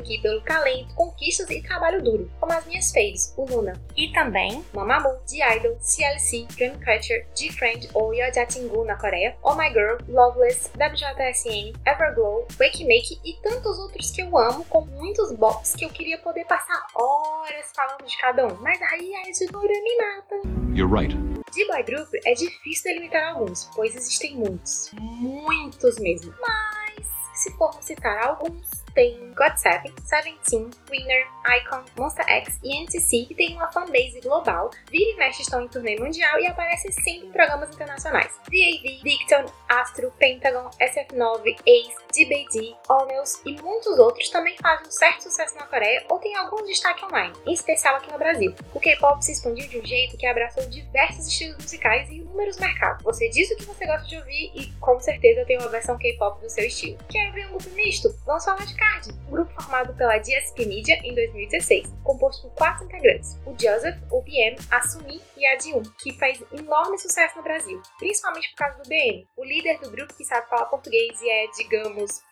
Aqui 0.00 0.20
pelo 0.20 0.40
talento, 0.40 0.94
conquistas 0.94 1.48
e 1.50 1.62
trabalho 1.62 2.02
duro, 2.02 2.30
como 2.40 2.52
as 2.52 2.66
minhas 2.66 2.90
faves, 2.90 3.32
o 3.36 3.44
Luna. 3.44 3.80
E 3.96 4.12
também 4.12 4.64
Mamamoo, 4.72 5.18
D-Idol, 5.28 5.76
CLC, 5.80 6.46
Dreamcatcher, 6.56 7.26
G-Friend 7.34 7.88
ou 7.94 8.12
Yeojatingu 8.12 8.84
na 8.84 8.96
Coreia, 8.96 9.36
Oh 9.42 9.54
My 9.54 9.68
Girl, 9.68 9.98
Loveless, 10.08 10.70
WJSN, 10.74 11.72
Everglow, 11.86 12.46
Wake 12.58 12.84
Make 12.84 13.20
e 13.24 13.34
tantos 13.42 13.78
outros 13.78 14.10
que 14.10 14.22
eu 14.22 14.36
amo, 14.36 14.64
com 14.64 14.84
muitos 14.86 15.32
bops 15.32 15.74
que 15.74 15.84
eu 15.84 15.90
queria 15.90 16.18
poder 16.18 16.44
passar 16.46 16.86
horas 16.94 17.70
falando 17.74 18.04
de 18.04 18.16
cada 18.18 18.46
um, 18.46 18.56
mas 18.60 18.80
aí 18.82 19.14
a 19.14 19.28
editora 19.28 19.68
me 19.68 19.96
mata. 19.96 20.60
You're 20.74 20.92
right. 20.92 21.14
De 21.52 21.66
boy 21.66 21.82
group 21.82 22.08
é 22.24 22.32
difícil 22.32 22.84
delimitar 22.84 23.34
alguns, 23.34 23.68
pois 23.74 23.96
existem 23.96 24.36
muitos, 24.36 24.90
muitos 24.92 25.98
mesmo. 25.98 26.32
Mas 26.40 27.06
se 27.34 27.50
formos 27.56 27.84
citar 27.84 28.24
alguns, 28.24 28.68
tem 28.94 29.32
GOT7, 29.34 29.92
Seventeen, 30.04 30.70
Winner, 30.90 31.26
Icon, 31.58 31.84
Monster 31.96 32.28
X 32.28 32.58
e 32.62 32.82
NCC, 32.82 33.26
que 33.26 33.34
tem 33.34 33.56
uma 33.56 33.70
fanbase 33.72 34.20
global, 34.22 34.70
vira 34.90 35.10
e 35.10 35.16
mexe 35.16 35.42
estão 35.42 35.62
em 35.62 35.68
turnê 35.68 35.96
mundial 35.98 36.38
e 36.40 36.46
aparecem 36.46 36.90
sempre 36.92 37.28
em 37.28 37.32
programas 37.32 37.70
internacionais. 37.74 38.38
DAV, 38.44 39.00
Dicton, 39.02 39.50
Astro, 39.68 40.12
Pentagon, 40.18 40.68
SF9, 40.80 41.56
Ace, 41.66 41.96
DBD, 42.12 42.76
Onions 42.88 43.40
e 43.46 43.60
muitos 43.62 43.98
outros 43.98 44.28
também 44.30 44.56
fazem 44.60 44.86
um 44.86 44.90
certo 44.90 45.22
sucesso 45.22 45.54
na 45.56 45.66
Coreia 45.66 46.04
ou 46.08 46.18
têm 46.18 46.36
algum 46.36 46.64
destaque 46.66 47.04
online, 47.04 47.32
em 47.46 47.52
especial 47.52 47.96
aqui 47.96 48.10
no 48.12 48.18
Brasil. 48.18 48.54
O 48.74 48.80
K-pop 48.80 49.24
se 49.24 49.32
expandiu 49.32 49.68
de 49.68 49.78
um 49.78 49.84
jeito 49.84 50.16
que 50.16 50.26
abraçou 50.26 50.66
diversos 50.66 51.26
estilos 51.26 51.56
musicais 51.56 52.08
e 52.10 52.16
inúmeros 52.16 52.58
mercados. 52.58 53.02
Você 53.04 53.28
diz 53.28 53.50
o 53.50 53.56
que 53.56 53.64
você 53.64 53.86
gosta 53.86 54.06
de 54.06 54.16
ouvir 54.16 54.52
e 54.54 54.66
com 54.80 54.98
certeza 55.00 55.44
tem 55.44 55.58
uma 55.58 55.68
versão 55.68 55.96
K-pop 55.96 56.40
do 56.40 56.50
seu 56.50 56.64
estilo. 56.64 56.98
Quer 57.08 57.28
ouvir 57.28 57.46
um 57.46 57.50
grupo 57.50 57.70
misto? 57.70 58.14
Vamos 58.26 58.44
falar 58.44 58.66
de 58.66 58.74
Card, 58.80 59.10
um 59.26 59.30
grupo 59.30 59.52
formado 59.62 59.94
pela 59.94 60.16
DSP 60.18 60.64
Media 60.64 60.98
em 61.04 61.14
2016, 61.14 61.94
composto 62.02 62.48
por 62.48 62.54
quatro 62.54 62.86
integrantes: 62.86 63.38
o 63.44 63.52
Joseph, 63.52 63.98
o 64.10 64.22
BM, 64.22 64.56
a 64.70 64.80
Sumi 64.82 65.20
e 65.36 65.46
a 65.46 65.56
Dion, 65.56 65.82
que 65.98 66.12
faz 66.18 66.42
enorme 66.50 66.98
sucesso 66.98 67.36
no 67.36 67.42
Brasil, 67.42 67.80
principalmente 67.98 68.48
por 68.50 68.56
causa 68.56 68.78
do 68.78 68.88
BM, 68.88 69.28
o 69.36 69.44
líder 69.44 69.78
do 69.80 69.90
grupo 69.90 70.14
que 70.14 70.24
sabe 70.24 70.48
falar 70.48 70.64
português 70.64 71.20
e 71.20 71.28
é, 71.30 71.46
digamos, 71.56 72.22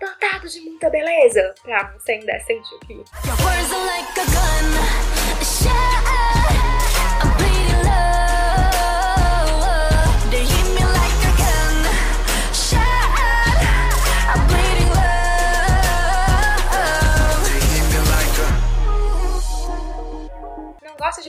dotado 0.00 0.48
de 0.48 0.60
muita 0.60 0.90
beleza, 0.90 1.54
pra 1.62 1.92
não 1.92 2.00
ser 2.00 2.16
indecente 2.16 2.68
aqui. 2.82 2.94
Your 2.94 3.04
words 3.44 3.72
are 3.72 3.86
like 3.86 4.20
a 4.20 4.24
gun, 4.24 4.72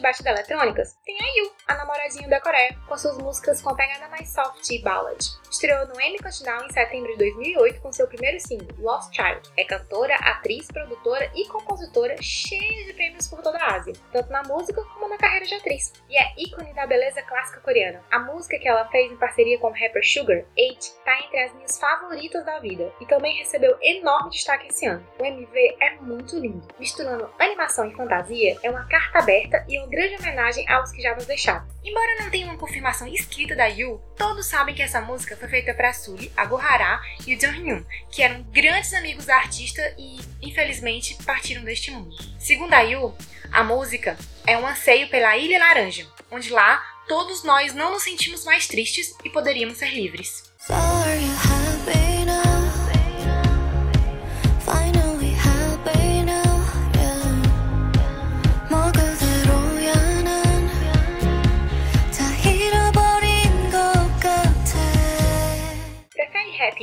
Batidas 0.04 0.34
eletrônicas? 0.34 0.98
Tem 1.06 1.18
a 1.18 1.26
Yu, 1.38 1.54
a 1.66 1.76
namoradinha 1.76 2.28
da 2.28 2.42
Coreia, 2.42 2.78
com 2.86 2.98
suas 2.98 3.18
músicas 3.18 3.62
com 3.62 3.70
a 3.70 3.76
pegada 3.76 4.10
mais 4.10 4.30
soft 4.34 4.70
e 4.70 4.84
ballad. 4.84 5.18
Estreou 5.54 5.86
no 5.88 6.02
Emmy 6.02 6.18
Countdown 6.18 6.66
em 6.66 6.74
setembro 6.74 7.12
de 7.12 7.18
2008 7.20 7.80
com 7.80 7.94
seu 7.94 8.08
primeiro 8.08 8.40
single, 8.40 8.76
Lost 8.80 9.16
Child. 9.16 9.52
É 9.56 9.64
cantora, 9.64 10.16
atriz, 10.16 10.68
produtora 10.68 11.32
e 11.36 11.48
compositora 11.48 12.16
cheia 12.20 12.86
de 12.86 12.94
prêmios 12.94 13.28
por 13.28 13.40
toda 13.44 13.60
a 13.60 13.76
Ásia, 13.76 13.94
tanto 14.12 14.32
na 14.32 14.42
música 14.42 14.84
como 14.84 15.08
na 15.08 15.16
carreira 15.16 15.46
de 15.46 15.54
atriz. 15.54 15.94
E 16.10 16.18
é 16.18 16.34
ícone 16.40 16.74
da 16.74 16.88
beleza 16.88 17.22
clássica 17.22 17.62
coreana. 17.62 18.04
A 18.10 18.18
música 18.18 18.58
que 18.58 18.68
ela 18.68 18.90
fez 18.90 19.12
em 19.12 19.16
parceria 19.16 19.60
com 19.60 19.68
o 19.68 19.74
rapper 19.74 20.04
Sugar, 20.04 20.44
Eight, 20.58 20.92
tá 21.06 21.20
entre 21.20 21.40
as 21.42 21.54
minhas 21.54 21.78
favoritas 21.78 22.44
da 22.44 22.58
vida 22.58 22.92
e 23.00 23.06
também 23.06 23.38
recebeu 23.38 23.78
enorme 23.80 24.32
destaque 24.32 24.70
esse 24.70 24.88
ano. 24.88 25.06
O 25.20 25.24
MV 25.24 25.78
é 25.80 25.92
muito 26.02 26.36
lindo, 26.36 26.68
misturando 26.80 27.30
animação 27.38 27.88
e 27.88 27.94
fantasia, 27.94 28.58
é 28.64 28.72
uma 28.72 28.88
carta 28.88 29.20
aberta 29.20 29.64
e 29.70 29.78
uma 29.78 29.88
grande 29.88 30.16
homenagem 30.16 30.68
aos 30.68 30.92
que 30.92 31.02
já 31.04 31.14
nos 31.14 31.28
deixaram. 31.28 31.68
Embora 31.84 32.24
não 32.24 32.32
tenha 32.32 32.48
uma 32.48 32.58
confirmação 32.58 33.08
escrita 33.08 33.56
da 33.56 33.68
Yu, 33.68 34.02
todos 34.18 34.48
sabem 34.48 34.74
que 34.74 34.82
essa 34.82 35.02
música 35.02 35.43
foi 35.44 35.50
feita 35.50 35.74
para 35.74 35.92
Sully, 35.92 36.32
a 36.38 36.46
Gohara 36.46 37.02
e 37.28 37.36
o 37.36 37.40
Jonghyun, 37.40 37.84
que 38.10 38.24
eram 38.24 38.44
grandes 38.44 38.94
amigos 38.94 39.26
da 39.26 39.36
artista 39.36 39.82
e, 39.98 40.18
infelizmente, 40.42 41.18
partiram 41.26 41.64
deste 41.64 41.92
mundo. 41.92 42.16
Segundo 42.40 42.74
a 42.74 42.82
Yu, 42.82 43.14
a 43.52 43.64
música 43.64 44.18
é 44.48 44.58
um 44.58 44.66
anseio 44.66 45.10
pela 45.10 45.36
Ilha 45.36 45.60
Laranja, 45.60 46.08
onde 46.32 46.50
lá 46.50 46.82
todos 47.10 47.44
nós 47.44 47.74
não 47.74 47.92
nos 47.92 48.04
sentimos 48.04 48.46
mais 48.46 48.68
tristes 48.68 49.14
e 49.24 49.30
poderíamos 49.30 49.78
ser 49.78 49.90
livres. 49.90 50.52
So 50.66 50.74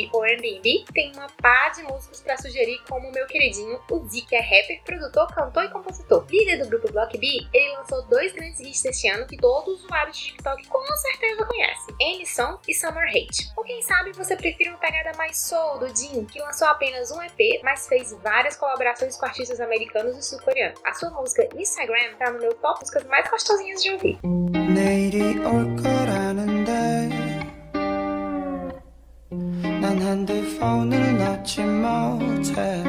Rap 0.01 0.11
ou 0.13 0.25
R&B? 0.25 0.85
Tem 0.93 1.13
uma 1.13 1.29
pá 1.41 1.71
de 1.71 1.83
músicos 1.83 2.21
pra 2.21 2.37
sugerir, 2.37 2.81
como 2.89 3.09
o 3.09 3.13
meu 3.13 3.27
queridinho, 3.27 3.81
o 3.91 4.09
Z, 4.09 4.23
que 4.23 4.35
é 4.35 4.41
rapper, 4.41 4.83
produtor, 4.85 5.35
cantor 5.35 5.65
e 5.65 5.69
compositor. 5.69 6.25
Líder 6.31 6.59
do 6.59 6.69
grupo 6.69 6.93
Block 6.93 7.17
B, 7.19 7.27
ele 7.53 7.77
lançou 7.77 8.03
dois 8.03 8.33
grandes 8.33 8.61
hits 8.61 8.85
este 8.85 9.09
ano 9.09 9.27
que 9.27 9.37
todo 9.37 9.73
usuário 9.73 10.13
de 10.13 10.19
TikTok 10.19 10.67
com 10.69 10.97
certeza 10.97 11.45
conhece: 11.45 11.95
Any 12.01 12.27
Song 12.27 12.59
e 12.67 12.75
Summer 12.75 13.09
Hate. 13.09 13.51
Ou 13.57 13.65
quem 13.65 13.83
sabe 13.83 14.13
você 14.13 14.37
prefere 14.37 14.71
uma 14.71 14.79
pegada 14.79 15.17
mais 15.17 15.39
soul 15.39 15.79
do 15.79 15.89
Jin, 15.97 16.25
que 16.27 16.41
lançou 16.41 16.69
apenas 16.69 17.11
um 17.11 17.23
EP, 17.23 17.63
mas 17.63 17.87
fez 17.89 18.13
várias 18.23 18.57
colaborações 18.57 19.17
com 19.17 19.27
artistas 19.27 19.61
americanos 19.61 20.17
e 20.17 20.23
sul-coreanos. 20.23 20.81
A 20.85 20.93
sua 20.95 21.11
música 21.11 21.49
Instagram 21.57 22.15
tá 22.19 22.31
no 22.31 22.39
meu 22.39 22.55
top 22.55 22.81
músicas 22.81 23.05
mais 23.05 23.29
gostosinhas 23.31 23.83
de 23.83 23.93
ouvir. 23.93 24.19
내일 24.71 26.00
난 30.01 30.27
핸드폰을 30.27 31.19
놓지 31.19 31.61
못해 31.61 32.83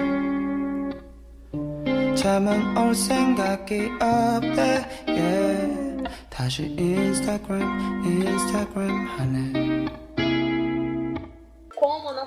잠은 2.16 2.78
올 2.78 2.96
생각이 2.96 3.90
없대 4.00 4.86
yeah. 5.10 6.04
다시 6.30 6.64
인스타그램 6.64 7.68
인스타그램 8.06 9.08
하네 9.08 9.91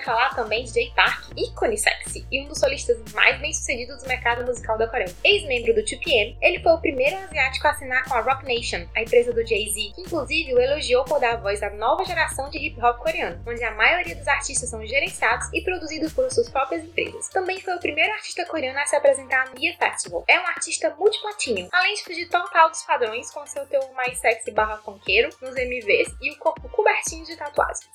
falar 0.05 0.35
também 0.35 0.65
de 0.65 0.75
Jay 0.75 0.93
Park, 0.95 1.31
ícone 1.37 1.79
sexy 1.79 2.27
e 2.31 2.43
um 2.43 2.49
dos 2.49 2.59
solistas 2.59 2.99
mais 3.13 3.41
bem-sucedidos 3.41 4.03
do 4.03 4.09
mercado 4.09 4.45
musical 4.45 4.77
da 4.77 4.87
Coreia. 4.87 5.13
Ex-membro 5.25 5.75
do 5.75 5.83
2PM, 5.83 6.37
ele 6.41 6.63
foi 6.63 6.73
o 6.73 6.81
primeiro 6.81 7.17
asiático 7.17 7.67
a 7.67 7.71
assinar 7.71 8.05
com 8.05 8.15
a 8.15 8.21
Rock 8.21 8.45
Nation, 8.45 8.87
a 8.95 9.03
empresa 9.03 9.33
do 9.33 9.45
Jay-Z, 9.45 9.93
que 9.95 10.03
inclusive 10.03 10.55
o 10.55 10.61
elogiou 10.61 11.05
por 11.05 11.19
dar 11.19 11.37
voz 11.37 11.63
à 11.63 11.71
nova 11.71 12.05
geração 12.05 12.51
de 12.51 12.59
hip-hop 12.59 12.99
coreano, 12.99 13.43
onde 13.47 13.65
a 13.65 13.75
maioria 13.75 14.15
dos 14.15 14.29
artistas 14.29 14.69
são 14.69 14.85
gerenciados 14.87 15.49
e 15.53 15.63
produzidos 15.63 16.13
por 16.13 16.31
suas 16.31 16.51
próprias 16.51 16.85
empresas. 16.85 17.29
Também 17.29 17.61
foi 17.61 17.75
o 17.75 17.81
primeiro 17.81 18.13
artista 18.13 18.45
coreano 18.45 18.79
a 18.79 18.87
se 18.87 18.97
apresentar 18.97 19.49
no 19.49 19.59
Mia 19.59 19.75
Festival. 19.77 20.25
É 20.29 20.39
um 20.39 20.47
artista 20.47 20.95
multiplatinho, 20.99 21.69
além 21.73 21.95
de 21.95 22.05
fugir 22.05 22.29
total 22.29 22.69
dos 22.69 22.83
padrões 22.83 23.31
com 23.31 23.47
seu 23.47 23.65
teor 23.67 23.91
mais 23.95 24.19
sexy 24.19 24.51
barra 24.51 24.77
funkeiro 24.79 25.31
nos 25.41 25.57
MVs 25.57 26.15
e 26.21 26.31
o 26.31 26.39
corpo 26.39 26.69
cobertinho 26.69 27.25
de 27.25 27.37
tatuagens. 27.37 27.89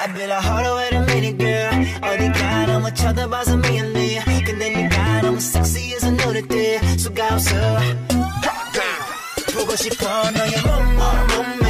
I 0.00 0.06
bet 0.08 0.30
I 0.30 0.40
heart 0.40 0.66
wait 0.76 0.92
a 0.94 1.00
minute 1.00 1.38
girl 1.38 1.72
어디가 2.02 2.66
너무 2.66 2.92
쳐다봐서 2.94 3.56
미안해 3.56 4.42
근데 4.44 4.70
네가 4.70 5.22
너무 5.22 5.40
섹시해서 5.40 6.10
노릇해 6.10 6.98
수가 6.98 7.34
없어 7.34 7.54
보고 9.54 9.76
싶어 9.76 10.04
너의 10.30 10.52
몸몸 10.62 11.26
몸매 11.28 11.62
몸몸 11.62 11.65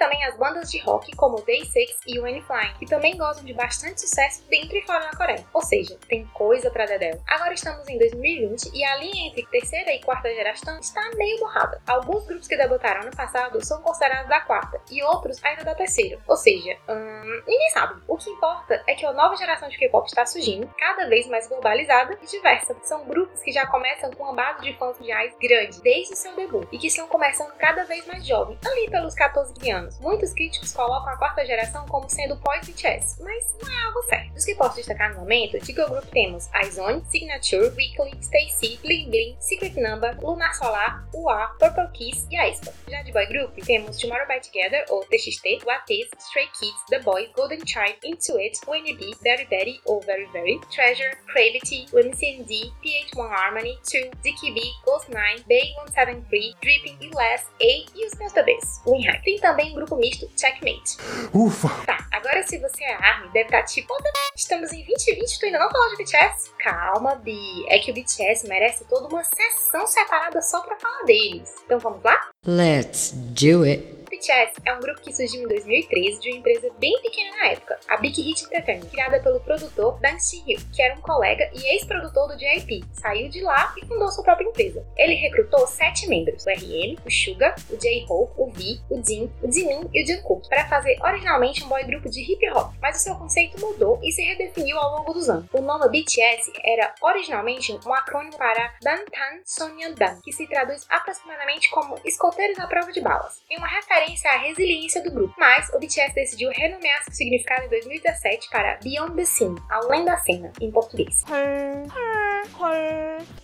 também 0.00 0.24
as 0.24 0.34
bandas 0.34 0.70
de 0.70 0.78
rock 0.78 1.14
como 1.14 1.36
o 1.36 1.42
Day6 1.42 1.98
e 2.06 2.18
o 2.18 2.26
N-Flying, 2.26 2.72
que 2.78 2.86
também 2.86 3.18
gozam 3.18 3.44
de 3.44 3.52
bastante 3.52 4.00
sucesso 4.00 4.42
dentro 4.48 4.74
e 4.74 4.82
fora 4.86 5.00
da 5.00 5.16
Coreia. 5.16 5.44
Ou 5.52 5.60
seja, 5.60 5.98
tem 6.08 6.24
coisa 6.28 6.70
pra 6.70 6.86
dedéu. 6.86 7.20
Agora 7.28 7.52
estamos 7.52 7.86
em 7.86 7.98
2020 7.98 8.70
e 8.74 8.82
a 8.82 8.96
linha 8.96 9.28
entre 9.28 9.46
terceira 9.46 9.92
e 9.92 10.00
quarta 10.00 10.32
geração 10.34 10.78
está 10.80 11.02
meio 11.16 11.38
borrada. 11.38 11.82
Alguns 11.86 12.24
grupos 12.24 12.48
que 12.48 12.56
debutaram 12.56 13.04
no 13.04 13.14
passado 13.14 13.62
são 13.62 13.82
considerados 13.82 14.30
da 14.30 14.40
quarta 14.40 14.80
e 14.90 15.02
outros 15.02 15.44
ainda 15.44 15.64
da 15.64 15.74
terceira. 15.74 16.18
Ou 16.26 16.36
seja, 16.36 16.78
hum, 16.88 17.42
ninguém 17.46 17.70
sabe. 17.70 18.00
O 18.08 18.16
que 18.16 18.30
importa 18.30 18.82
é 18.86 18.94
que 18.94 19.04
a 19.04 19.12
nova 19.12 19.36
geração 19.36 19.68
de 19.68 19.76
K-pop 19.76 20.06
está 20.06 20.24
surgindo, 20.24 20.66
cada 20.78 21.08
vez 21.08 21.26
mais 21.26 21.46
globalizada 21.46 22.18
e 22.22 22.26
diversa. 22.26 22.74
São 22.84 23.04
grupos 23.04 23.42
que 23.42 23.52
já 23.52 23.66
começam 23.66 24.10
com 24.12 24.24
uma 24.24 24.34
base 24.34 24.62
de 24.62 24.72
fãs 24.78 24.98
mundiais 24.98 25.36
grande 25.38 25.82
desde 25.82 26.14
o 26.14 26.16
seu 26.16 26.34
debut 26.34 26.66
e 26.72 26.78
que 26.78 26.86
estão 26.86 27.06
começando 27.06 27.52
cada 27.58 27.84
vez 27.84 28.06
mais 28.06 28.26
jovem, 28.26 28.58
ali 28.64 28.88
pelos 28.90 29.14
14 29.14 29.70
anos. 29.70 29.89
Muitos 29.98 30.32
críticos 30.32 30.72
colocam 30.72 31.12
a 31.12 31.16
quarta 31.16 31.44
geração 31.44 31.86
como 31.86 32.08
sendo 32.08 32.36
pós-BTS, 32.38 33.22
mas 33.22 33.56
não 33.62 33.72
é 33.72 33.84
algo 33.84 34.02
certo. 34.04 34.32
Dos 34.34 34.44
que 34.44 34.54
posso 34.54 34.76
destacar 34.76 35.12
no 35.12 35.20
momento, 35.20 35.58
de 35.58 35.72
girl 35.72 35.88
group 35.88 36.04
temos 36.06 36.48
IZONE, 36.62 37.04
Signature, 37.06 37.68
Weekly, 37.76 38.12
Stacy, 38.20 38.78
Bling 38.82 39.10
Bling, 39.10 39.36
Secret 39.40 39.74
Number, 39.80 40.18
Lunar 40.20 40.54
Solar, 40.54 41.06
UA, 41.14 41.56
Purple 41.58 41.88
Kiss 41.92 42.26
e 42.30 42.36
aespa. 42.36 42.72
Já 42.88 43.02
de 43.02 43.12
boy 43.12 43.26
group, 43.26 43.54
temos 43.64 43.98
Tomorrow 43.98 44.26
by 44.26 44.40
Together, 44.40 44.84
ou 44.90 45.04
TXT, 45.04 45.64
Lattes, 45.66 46.08
Stray 46.18 46.48
Kids, 46.58 46.84
The 46.88 47.00
Boys, 47.00 47.30
Golden 47.34 47.60
Child, 47.66 47.98
Into 48.04 48.38
It, 48.38 48.58
UNB, 48.66 49.16
Very 49.22 49.44
Very 49.46 49.80
ou 49.86 50.00
Very 50.00 50.26
Very, 50.32 50.60
Treasure, 50.70 51.16
Gravity, 51.26 51.86
MCND, 51.92 52.72
PH1 52.82 53.30
Harmony, 53.30 53.78
2, 53.90 54.10
DKB, 54.22 54.60
Ghost9, 54.86 55.44
Bay173, 55.46 56.56
Dripping 56.60 56.98
e 57.00 57.10
Less, 57.14 57.46
A 57.60 57.64
e 57.94 58.06
os 58.06 58.14
meus 58.18 58.32
bebês, 58.32 58.80
Winhype. 58.86 59.22
Tem 59.22 59.38
também 59.38 59.72
o 59.72 59.79
grupo 59.80 59.96
misto 59.96 60.30
Checkmate. 60.36 60.98
Ufa! 61.32 61.68
Tá, 61.86 62.06
agora 62.12 62.42
se 62.42 62.58
você 62.58 62.84
é 62.84 62.94
ARMY, 62.94 63.28
deve 63.32 63.46
estar 63.46 63.62
tipo, 63.64 63.88
"Puta, 63.88 64.10
estamos 64.36 64.72
em 64.72 64.84
2020 64.84 65.38
tu 65.38 65.46
ainda 65.46 65.58
não 65.58 65.70
falou 65.70 65.90
de 65.90 65.96
BTS? 65.96 66.50
Calma, 66.58 67.14
Bi. 67.16 67.64
É 67.68 67.78
que 67.78 67.90
o 67.90 67.94
BTS 67.94 68.46
merece 68.46 68.84
toda 68.84 69.08
uma 69.08 69.24
sessão 69.24 69.86
separada 69.86 70.42
só 70.42 70.60
pra 70.60 70.76
falar 70.78 71.04
deles. 71.04 71.50
Então 71.64 71.78
vamos 71.78 72.02
lá? 72.02 72.28
Let's 72.46 73.12
do 73.12 73.64
it. 73.64 73.99
BTS 74.20 74.60
é 74.66 74.74
um 74.74 74.80
grupo 74.80 75.00
que 75.00 75.14
surgiu 75.14 75.42
em 75.42 75.48
2013 75.48 76.20
de 76.20 76.28
uma 76.28 76.38
empresa 76.38 76.70
bem 76.78 76.92
pequena 77.00 77.36
na 77.38 77.46
época, 77.46 77.80
a 77.88 77.96
Big 77.96 78.20
Hit 78.20 78.44
Entertainment, 78.44 78.90
criada 78.90 79.18
pelo 79.20 79.40
produtor 79.40 79.98
Bang 79.98 80.20
Si-hyuk, 80.20 80.62
que 80.74 80.82
era 80.82 80.94
um 80.94 81.00
colega 81.00 81.50
e 81.54 81.74
ex-produtor 81.74 82.28
do 82.28 82.36
JYP. 82.36 82.84
Saiu 82.92 83.30
de 83.30 83.40
lá 83.40 83.74
e 83.78 83.86
fundou 83.86 84.10
sua 84.10 84.22
própria 84.22 84.46
empresa. 84.46 84.86
Ele 84.98 85.14
recrutou 85.14 85.66
sete 85.66 86.06
membros, 86.06 86.44
o 86.44 86.50
RM, 86.50 86.98
o 87.04 87.10
Suga, 87.10 87.54
o 87.70 87.76
J-Hope, 87.78 88.34
o 88.36 88.50
V, 88.50 88.80
o 88.90 89.02
Jin, 89.02 89.32
o 89.42 89.50
Jimin 89.50 89.88
e 89.90 90.02
o 90.02 90.06
Jungkook, 90.06 90.46
para 90.50 90.68
fazer 90.68 90.98
originalmente 91.02 91.64
um 91.64 91.68
boy 91.68 91.82
grupo 91.84 92.10
de 92.10 92.20
hip 92.20 92.46
hop, 92.50 92.74
mas 92.82 92.98
o 92.98 93.00
seu 93.00 93.14
conceito 93.14 93.58
mudou 93.58 93.98
e 94.02 94.12
se 94.12 94.20
redefiniu 94.20 94.78
ao 94.78 94.98
longo 94.98 95.14
dos 95.14 95.30
anos. 95.30 95.48
O 95.50 95.62
nome 95.62 95.88
BTS 95.88 96.52
era 96.62 96.94
originalmente 97.00 97.72
um 97.86 97.94
acrônimo 97.94 98.36
para 98.36 98.74
Dantan 98.82 99.40
Sonyeondan, 99.46 100.20
que 100.22 100.30
se 100.30 100.46
traduz 100.46 100.84
aproximadamente 100.90 101.70
como 101.70 101.98
escoteiros 102.04 102.58
à 102.58 102.66
prova 102.66 102.92
de 102.92 103.00
balas, 103.00 103.40
em 103.48 103.56
uma 103.56 103.66
referência 103.66 104.09
à 104.28 104.38
resiliência 104.38 105.02
do 105.02 105.10
grupo. 105.10 105.34
Mas 105.38 105.68
o 105.70 105.78
BTS 105.78 106.14
decidiu 106.14 106.50
renomear 106.50 107.04
seu 107.04 107.12
significado 107.12 107.66
em 107.66 107.68
2017 107.68 108.48
para 108.50 108.78
Beyond 108.82 109.14
the 109.16 109.24
Scene, 109.24 109.60
além 109.70 110.04
da 110.04 110.16
cena, 110.18 110.52
em 110.60 110.70
português. 110.70 111.24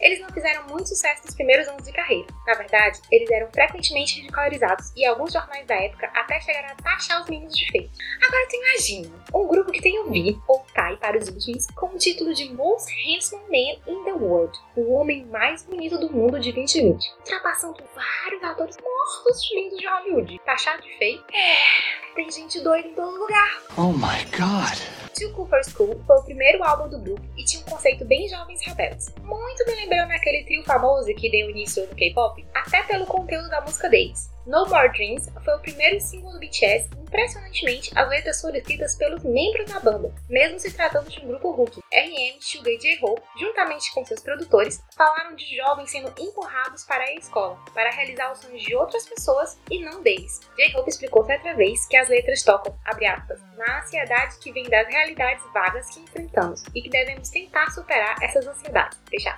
Eles 0.00 0.20
não 0.20 0.28
fizeram 0.30 0.66
muito 0.68 0.88
sucesso 0.88 1.23
nos 1.25 1.35
primeiros 1.35 1.68
anos 1.68 1.85
de 1.85 1.92
carreira. 1.92 2.26
Na 2.46 2.54
verdade, 2.54 3.00
eles 3.11 3.30
eram 3.30 3.49
frequentemente 3.52 4.16
ridicularizados 4.16 4.92
e 4.96 5.04
alguns 5.04 5.32
jornais 5.32 5.66
da 5.66 5.75
época 5.75 6.11
até 6.14 6.40
chegaram 6.40 6.70
a 6.70 6.75
taxar 6.75 7.23
os 7.23 7.28
meninos 7.28 7.56
de 7.56 7.70
feios. 7.70 7.90
Agora 8.23 8.46
tu 8.49 8.56
imagina, 8.56 9.25
um 9.35 9.46
grupo 9.46 9.70
que 9.70 9.80
tem 9.80 9.99
o 10.00 10.11
V, 10.11 10.37
ou 10.49 10.65
para 11.07 11.19
os 11.19 11.29
íntimos, 11.29 11.69
com 11.77 11.87
o 11.87 11.99
título 11.99 12.35
de 12.35 12.53
Most 12.53 12.93
Handsome 12.93 13.43
Man 13.45 13.79
in 13.87 14.05
the 14.05 14.13
World, 14.13 14.59
o 14.75 14.93
homem 14.95 15.25
mais 15.27 15.65
bonito 15.65 15.99
do 15.99 16.13
mundo 16.13 16.41
de 16.41 16.51
2020, 16.51 17.15
ultrapassando 17.19 17.77
vários 17.95 18.43
atores 18.43 18.77
mortos 18.83 19.51
lindos 19.55 19.79
de 19.79 19.87
Hollywood. 19.87 20.41
Taxado 20.45 20.83
de 20.83 20.99
feio? 20.99 21.23
É, 21.33 22.15
tem 22.17 22.29
gente 22.29 22.61
doida 22.61 22.89
em 22.89 22.95
todo 22.95 23.17
lugar. 23.17 23.63
Oh 23.77 23.93
my 23.93 24.25
god. 24.37 25.06
Two 25.16 25.32
Cooper 25.32 25.64
School 25.64 25.99
foi 26.06 26.16
o 26.18 26.23
primeiro 26.25 26.62
álbum 26.62 26.90
do 26.90 26.99
grupo 26.99 27.23
e 27.38 27.44
tinha 27.44 27.62
um 27.62 27.70
conceito 27.70 28.04
bem 28.04 28.28
jovens 28.28 28.61
rebeldes. 28.62 29.14
Muito 29.23 29.64
me 29.66 29.75
lembrando 29.75 30.11
aquele 30.11 30.44
trio 30.44 30.62
famoso 30.62 31.06
que 31.14 31.30
deu 31.30 31.49
início 31.49 31.87
no 31.88 31.96
K-pop, 31.96 32.46
até 32.54 32.82
pelo 32.82 33.06
conteúdo 33.06 33.49
da 33.49 33.62
música 33.62 33.88
deles. 33.88 34.30
No 34.46 34.64
More 34.66 34.92
Dreams 34.92 35.28
foi 35.44 35.54
o 35.56 35.58
primeiro 35.58 36.00
single 36.00 36.30
do 36.32 36.38
BTS 36.38 36.88
e, 36.96 37.00
impressionantemente, 37.00 37.90
as 37.96 38.08
letras 38.08 38.40
foram 38.40 38.56
escritas 38.56 38.94
pelos 38.94 39.25
membros 39.25 39.68
da 39.73 39.80
banda, 39.80 40.14
mesmo 40.28 40.61
se 40.61 40.73
tratando 40.73 41.11
de 41.11 41.18
um 41.20 41.26
grupo 41.26 41.50
Hulk. 41.50 41.80
RM, 41.92 42.40
Suga 42.40 42.70
e 42.70 42.78
J-Hope, 42.78 43.23
juntamente 43.40 43.92
com 43.92 44.04
seus 44.04 44.20
produtores, 44.20 44.80
falaram 44.96 45.35
de 45.35 45.56
jovens 45.56 45.90
sendo 45.90 46.12
empurrados 46.16 46.85
para 46.85 47.02
a 47.02 47.14
escola, 47.14 47.58
para 47.75 47.90
realizar 47.90 48.30
os 48.30 48.38
sonhos 48.38 48.62
de 48.62 48.76
outras 48.76 49.08
pessoas 49.08 49.58
e 49.68 49.80
não 49.85 50.00
deles. 50.00 50.40
J-Hope 50.56 50.90
explicou 50.90 51.25
certa 51.25 51.54
vez 51.54 51.85
que 51.88 51.96
as 51.96 52.08
letras 52.08 52.44
tocam, 52.44 52.78
abre 52.85 53.06
aspas, 53.06 53.40
na 53.56 53.80
ansiedade 53.80 54.38
que 54.38 54.52
vem 54.52 54.68
das 54.68 54.87
realidades 54.87 55.06
vagas 55.53 55.91
que 55.91 56.01
enfrentamos 56.01 56.63
e 56.75 56.83
que 56.83 56.91
devemos 56.91 57.29
tentar 57.29 57.71
superar 57.71 58.17
essas 58.23 58.47
ansiedades. 58.47 58.99
Fecha 59.09 59.37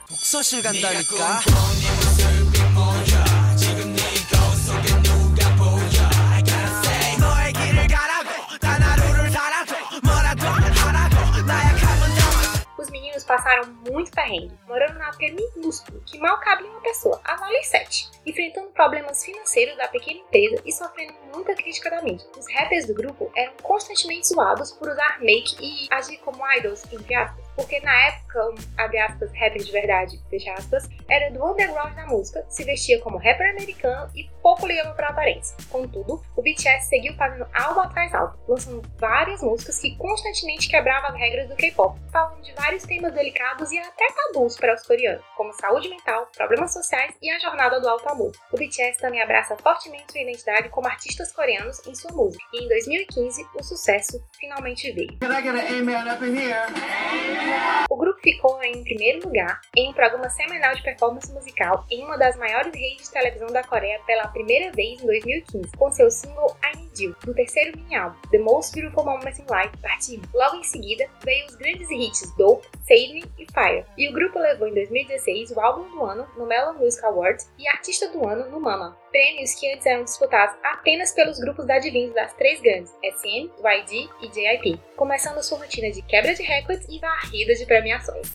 passaram 13.49 13.73
muito 13.91 14.11
perrengue, 14.11 14.55
morando 14.67 14.99
na 14.99 15.09
época 15.09 15.27
minúsculo, 15.57 16.03
que 16.05 16.19
mal 16.19 16.39
cabia 16.41 16.71
uma 16.71 16.81
pessoa, 16.83 17.19
a 17.25 17.37
vale 17.37 17.63
7, 17.63 18.11
enfrentando 18.27 18.69
problemas 18.71 19.25
financeiros 19.25 19.77
da 19.79 19.89
pequena 19.89 20.21
empresa 20.21 20.63
e 20.67 20.73
sofrendo 20.73 21.15
muita 21.35 21.55
crítica 21.55 21.89
da 21.89 22.03
mídia. 22.03 22.27
Os 22.37 22.47
rappers 22.53 22.87
do 22.87 22.95
grupo 22.95 23.33
eram 23.35 23.55
constantemente 23.63 24.29
zoados 24.29 24.73
por 24.73 24.89
usar 24.89 25.19
make 25.21 25.57
e 25.61 25.89
agir 25.91 26.19
como 26.19 26.45
idols, 26.59 26.85
entre 26.93 27.15
aspas, 27.15 27.48
porque 27.59 27.81
na 27.81 28.07
época, 28.07 28.55
abre 28.77 28.99
aspas, 28.99 29.33
rapper 29.33 29.59
de 29.61 29.73
verdade, 29.73 30.21
fecha 30.31 30.53
aspas, 30.53 30.89
era 31.11 31.29
do 31.33 31.45
underground 31.45 31.93
da 31.97 32.07
música, 32.07 32.47
se 32.49 32.63
vestia 32.63 33.01
como 33.01 33.19
rapper 33.19 33.51
americano 33.51 34.09
e 34.15 34.31
pouco 34.41 34.65
ligava 34.65 34.95
pra 34.95 35.09
aparência. 35.09 35.57
Contudo, 35.69 36.23
o 36.37 36.43
BTS 36.43 36.89
seguiu 36.89 37.15
fazendo 37.17 37.49
álbum 37.53 37.81
atrás 37.81 38.15
álbum, 38.15 38.39
lançando 38.47 38.83
várias 38.97 39.43
músicas 39.43 39.81
que 39.81 39.97
constantemente 39.97 40.69
quebravam 40.69 41.11
as 41.11 41.17
regras 41.17 41.49
do 41.49 41.57
K-pop, 41.57 41.99
falando 42.13 42.41
de 42.43 42.53
vários 42.53 42.85
temas 42.85 43.13
delicados 43.13 43.73
e 43.73 43.79
até 43.79 44.07
tabus 44.07 44.57
para 44.57 44.75
os 44.75 44.87
coreanos, 44.87 45.25
como 45.37 45.53
saúde 45.55 45.89
mental, 45.89 46.31
problemas 46.37 46.73
sociais 46.73 47.13
e 47.21 47.29
a 47.29 47.41
jornada 47.41 47.81
do 47.81 47.89
alto 47.89 48.09
amor. 48.09 48.31
O 48.53 48.57
BTS 48.57 48.99
também 48.99 49.21
abraça 49.21 49.57
fortemente 49.57 50.13
sua 50.13 50.21
identidade 50.21 50.69
como 50.69 50.87
artistas 50.87 51.33
coreanos 51.33 51.85
em 51.89 51.95
sua 51.97 52.13
música, 52.13 52.45
e 52.53 52.65
em 52.65 52.69
2015 52.69 53.45
o 53.57 53.63
sucesso 53.65 54.23
finalmente 54.39 54.93
veio. 54.93 55.19
Can 55.19 55.37
I 55.37 55.43
get 55.43 55.57
an 55.57 55.81
amen 55.81 56.09
up 56.09 56.25
in 56.25 56.37
here? 56.37 57.48
O 57.91 57.97
grupo 57.97 58.21
ficou 58.21 58.63
em 58.63 58.85
primeiro 58.85 59.27
lugar 59.27 59.61
em 59.77 59.89
um 59.89 59.93
programa 59.93 60.29
semanal 60.29 60.75
de 60.75 60.83
performance 60.83 61.33
musical 61.33 61.87
em 61.91 62.05
uma 62.05 62.19
das 62.19 62.37
maiores 62.37 62.75
redes 62.75 63.07
de 63.07 63.13
televisão 63.13 63.49
da 63.49 63.63
Coreia 63.63 64.01
pela 64.07 64.29
primeira 64.29 64.71
vez 64.73 65.01
em 65.01 65.07
2015, 65.07 65.77
com 65.77 65.91
seu 65.91 66.11
single 66.11 66.57
I 66.63 66.77
Need 66.77 67.03
You, 67.03 67.17
do 67.25 67.35
terceiro 67.35 67.77
mini-álbum, 67.79 68.17
The 68.31 68.39
Most 68.39 68.75
Beautiful 68.75 69.05
Moments 69.05 69.39
in 69.39 69.45
Life, 69.45 69.77
parte 69.79 70.19
1. 70.19 70.23
Logo 70.35 70.57
em 70.57 70.65
seguida, 70.65 71.09
veio 71.25 71.47
os 71.47 71.57
grandes 71.57 71.91
hits 71.91 72.35
Dope, 72.37 72.67
Me 72.89 73.23
e 73.39 73.47
Fire, 73.53 73.85
e 73.99 74.09
o 74.09 74.13
grupo 74.13 74.39
levou 74.39 74.67
em 74.67 74.73
2016 74.73 75.51
o 75.51 75.61
álbum 75.61 75.91
do 75.91 76.03
ano 76.05 76.27
no 76.37 76.47
Melon 76.47 76.73
Music 76.75 77.05
Awards 77.05 77.51
e 77.59 77.69
artista 77.69 78.09
do 78.09 78.27
ano 78.27 78.49
no 78.51 78.59
Mama, 78.59 78.97
prêmios 79.11 79.55
que 79.55 79.71
antes 79.71 79.85
eram 79.85 80.05
disputados 80.05 80.57
apenas 80.65 81.13
pelos 81.13 81.39
grupos 81.39 81.67
da 81.67 81.79
divinos 81.79 82.15
das 82.15 82.33
três 82.33 82.61
grandes, 82.63 82.91
SM, 83.03 83.51
YG 83.63 84.09
e 84.23 84.29
JYP, 84.29 84.81
começando 84.97 85.43
sua 85.43 85.59
rotina 85.59 85.91
de 85.91 86.01
quebra 86.03 86.35
de 86.35 86.43
recordes 86.43 86.89
e 86.89 86.99
varrida 86.99 87.55
de 87.55 87.67
premiações. 87.67 88.33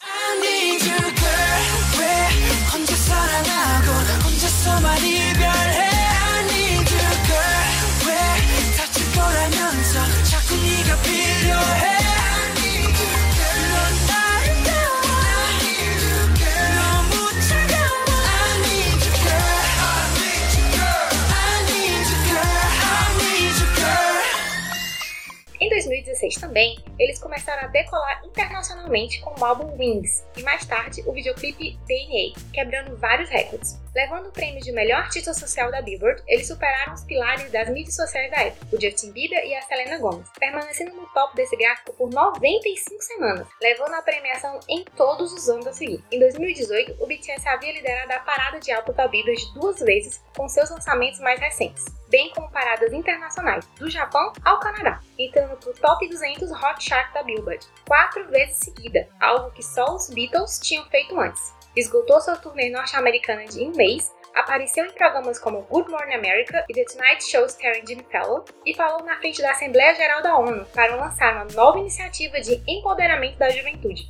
Em 25.63 25.69
2016 26.13 26.36
também, 26.36 26.78
eles 26.99 27.19
começaram 27.19 27.63
a 27.63 27.67
decolar 27.67 28.21
internacionalmente 28.26 29.19
com 29.21 29.39
o 29.39 29.45
álbum 29.45 29.76
Wings 29.78 30.23
e 30.38 30.43
mais 30.43 30.65
tarde 30.65 31.04
o 31.06 31.12
videoclipe 31.12 31.78
DNA, 31.88 32.34
quebrando 32.54 32.95
vários 32.97 33.30
recordes. 33.30 33.82
Levando 33.95 34.28
o 34.28 34.32
prêmio 34.32 34.62
de 34.62 34.71
melhor 34.71 35.02
artista 35.02 35.34
social 35.34 35.69
da 35.69 35.82
Billboard, 35.82 36.23
eles 36.28 36.47
superaram 36.47 36.93
os 36.93 37.04
pilares 37.04 37.52
das 37.52 37.69
mídias 37.69 37.95
sociais 37.95 38.32
da 38.32 38.41
época, 38.41 38.76
o 38.76 38.82
Justin 38.82 39.12
Bieber 39.12 39.45
e 39.45 39.54
a 39.54 39.62
Selena 39.62 39.99
Gomez, 39.99 40.28
permanecendo 40.39 40.95
no 40.95 41.06
top 41.13 41.36
desse 41.36 41.56
gráfico 41.56 41.93
por 41.93 42.10
95 42.10 43.02
semanas, 43.04 43.47
levando 43.62 43.93
a 43.93 44.02
premiação 44.02 44.60
em 44.67 44.84
todos 44.95 45.32
os 45.32 45.47
anos 45.47 45.67
a 45.67 45.73
seguir. 45.73 46.04
Em 46.12 46.19
2018, 46.19 47.04
o 47.04 47.08
BTS 47.08 47.47
havia 47.47 47.71
liderado 47.71 48.13
a 48.13 48.19
parada 48.19 48.60
de 48.60 48.71
álbum 48.71 48.93
da 48.93 49.08
Billboard 49.08 49.54
duas 49.54 49.80
vezes 49.80 50.23
com 50.36 50.49
seus 50.49 50.71
lançamentos 50.71 51.19
mais 51.19 51.39
recentes, 51.39 51.86
bem 52.10 52.32
como 52.32 52.49
paradas 52.52 52.91
internacionais, 52.93 53.65
do 53.78 53.89
Japão 53.91 54.34
ao 54.43 54.60
Canadá, 54.60 54.99
entrando 55.19 55.56
pro 55.58 55.73
top 55.73 56.03
200 56.10 56.52
Hot 56.52 56.84
Chart 56.84 57.13
da 57.13 57.24
Billboard, 57.24 57.66
quatro 57.88 58.28
vezes 58.30 58.58
seguida, 58.58 59.08
algo 59.20 59.52
que 59.52 59.63
só 59.63 59.96
os 59.96 60.10
Beatles 60.10 60.60
tinham 60.60 60.86
feito 60.86 61.20
antes. 61.20 61.54
Esgotou 61.76 62.22
sua 62.22 62.36
turnê 62.36 62.70
norte-americana 62.70 63.46
de 63.46 63.63
um 63.63 63.72
mês, 63.76 64.13
apareceu 64.36 64.86
em 64.86 64.92
programas 64.92 65.39
como 65.39 65.62
Good 65.63 65.89
Morning 65.89 66.13
America 66.16 66.63
e 66.70 66.74
The 66.74 66.86
Tonight 66.86 67.24
Show 67.24 67.46
starring 67.46 67.86
Jimmy 67.88 68.06
Fallon 68.12 68.44
e 68.66 68.76
falou 68.76 69.04
na 69.04 69.18
frente 69.18 69.42
da 69.42 69.52
Assembleia 69.52 69.96
Geral 69.96 70.22
da 70.22 70.38
ONU 70.38 70.66
para 70.74 70.96
lançar 70.96 71.34
uma 71.34 71.46
nova 71.54 71.80
iniciativa 71.80 72.39
de 72.42 72.62
empoderamento 72.68 73.38
da 73.38 73.50
juventude. 73.50 74.10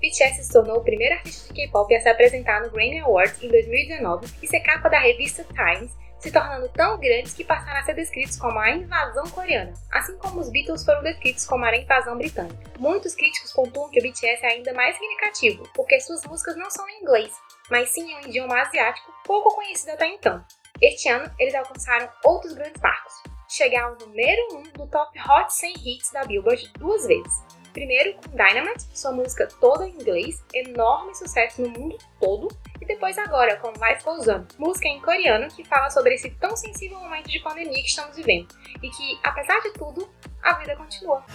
BTS 0.00 0.44
se 0.44 0.52
tornou 0.52 0.76
o 0.76 0.84
primeiro 0.84 1.14
artista 1.14 1.48
de 1.48 1.54
K-pop 1.54 1.94
a 1.94 2.00
se 2.00 2.08
apresentar 2.08 2.60
no 2.60 2.70
Grammy 2.70 3.00
Awards 3.00 3.42
em 3.42 3.48
2019 3.48 4.26
e 4.42 4.46
ser 4.46 4.60
capa 4.60 4.88
da 4.90 4.98
revista 4.98 5.44
Times 5.44 5.90
se 6.24 6.30
tornando 6.30 6.68
tão 6.70 6.98
grandes 6.98 7.34
que 7.34 7.44
passaram 7.44 7.80
a 7.80 7.82
ser 7.82 7.94
descritos 7.94 8.38
como 8.38 8.58
a 8.58 8.70
invasão 8.70 9.24
coreana, 9.24 9.74
assim 9.92 10.16
como 10.16 10.40
os 10.40 10.50
Beatles 10.50 10.82
foram 10.82 11.02
descritos 11.02 11.44
como 11.44 11.66
a 11.66 11.76
invasão 11.76 12.16
britânica. 12.16 12.70
Muitos 12.78 13.14
críticos 13.14 13.52
pontuam 13.52 13.90
que 13.90 14.00
o 14.00 14.02
BTS 14.02 14.42
é 14.42 14.52
ainda 14.52 14.72
mais 14.72 14.96
significativo, 14.96 15.68
porque 15.74 16.00
suas 16.00 16.24
músicas 16.24 16.56
não 16.56 16.70
são 16.70 16.88
em 16.88 17.02
inglês, 17.02 17.30
mas 17.70 17.90
sim 17.90 18.10
em 18.10 18.16
um 18.16 18.20
idioma 18.20 18.58
asiático 18.58 19.12
pouco 19.26 19.54
conhecido 19.54 19.92
até 19.92 20.06
então. 20.06 20.42
Este 20.80 21.10
ano, 21.10 21.30
eles 21.38 21.54
alcançaram 21.54 22.08
outros 22.24 22.54
grandes 22.54 22.80
marcos. 22.80 23.12
Chegaram 23.49 23.95
ao 23.99 24.07
número 24.07 24.39
1 24.53 24.57
um 24.57 24.63
do 24.63 24.85
Top 24.85 25.19
Hot 25.19 25.51
100 25.51 25.73
Hits 25.73 26.11
da 26.11 26.23
Billboard 26.23 26.71
duas 26.77 27.07
vezes. 27.07 27.33
Primeiro 27.73 28.13
com 28.13 28.29
Dynamite, 28.29 28.85
sua 28.93 29.11
música 29.11 29.47
toda 29.59 29.87
em 29.87 29.93
inglês, 29.95 30.43
enorme 30.53 31.15
sucesso 31.15 31.61
no 31.63 31.69
mundo 31.69 31.97
todo, 32.19 32.47
e 32.79 32.85
depois 32.85 33.17
agora 33.17 33.57
com 33.57 33.69
Life 33.69 34.03
Goes 34.03 34.27
On, 34.27 34.45
música 34.59 34.87
em 34.87 35.01
coreano 35.01 35.47
que 35.47 35.63
fala 35.63 35.89
sobre 35.89 36.13
esse 36.13 36.29
tão 36.31 36.55
sensível 36.55 36.99
momento 36.99 37.27
de 37.27 37.39
pandemia 37.39 37.81
que 37.81 37.89
estamos 37.89 38.15
vivendo, 38.15 38.47
e 38.83 38.89
que, 38.89 39.19
apesar 39.23 39.59
de 39.61 39.73
tudo, 39.73 40.07
a 40.43 40.53
vida 40.53 40.75
continua. 40.75 41.25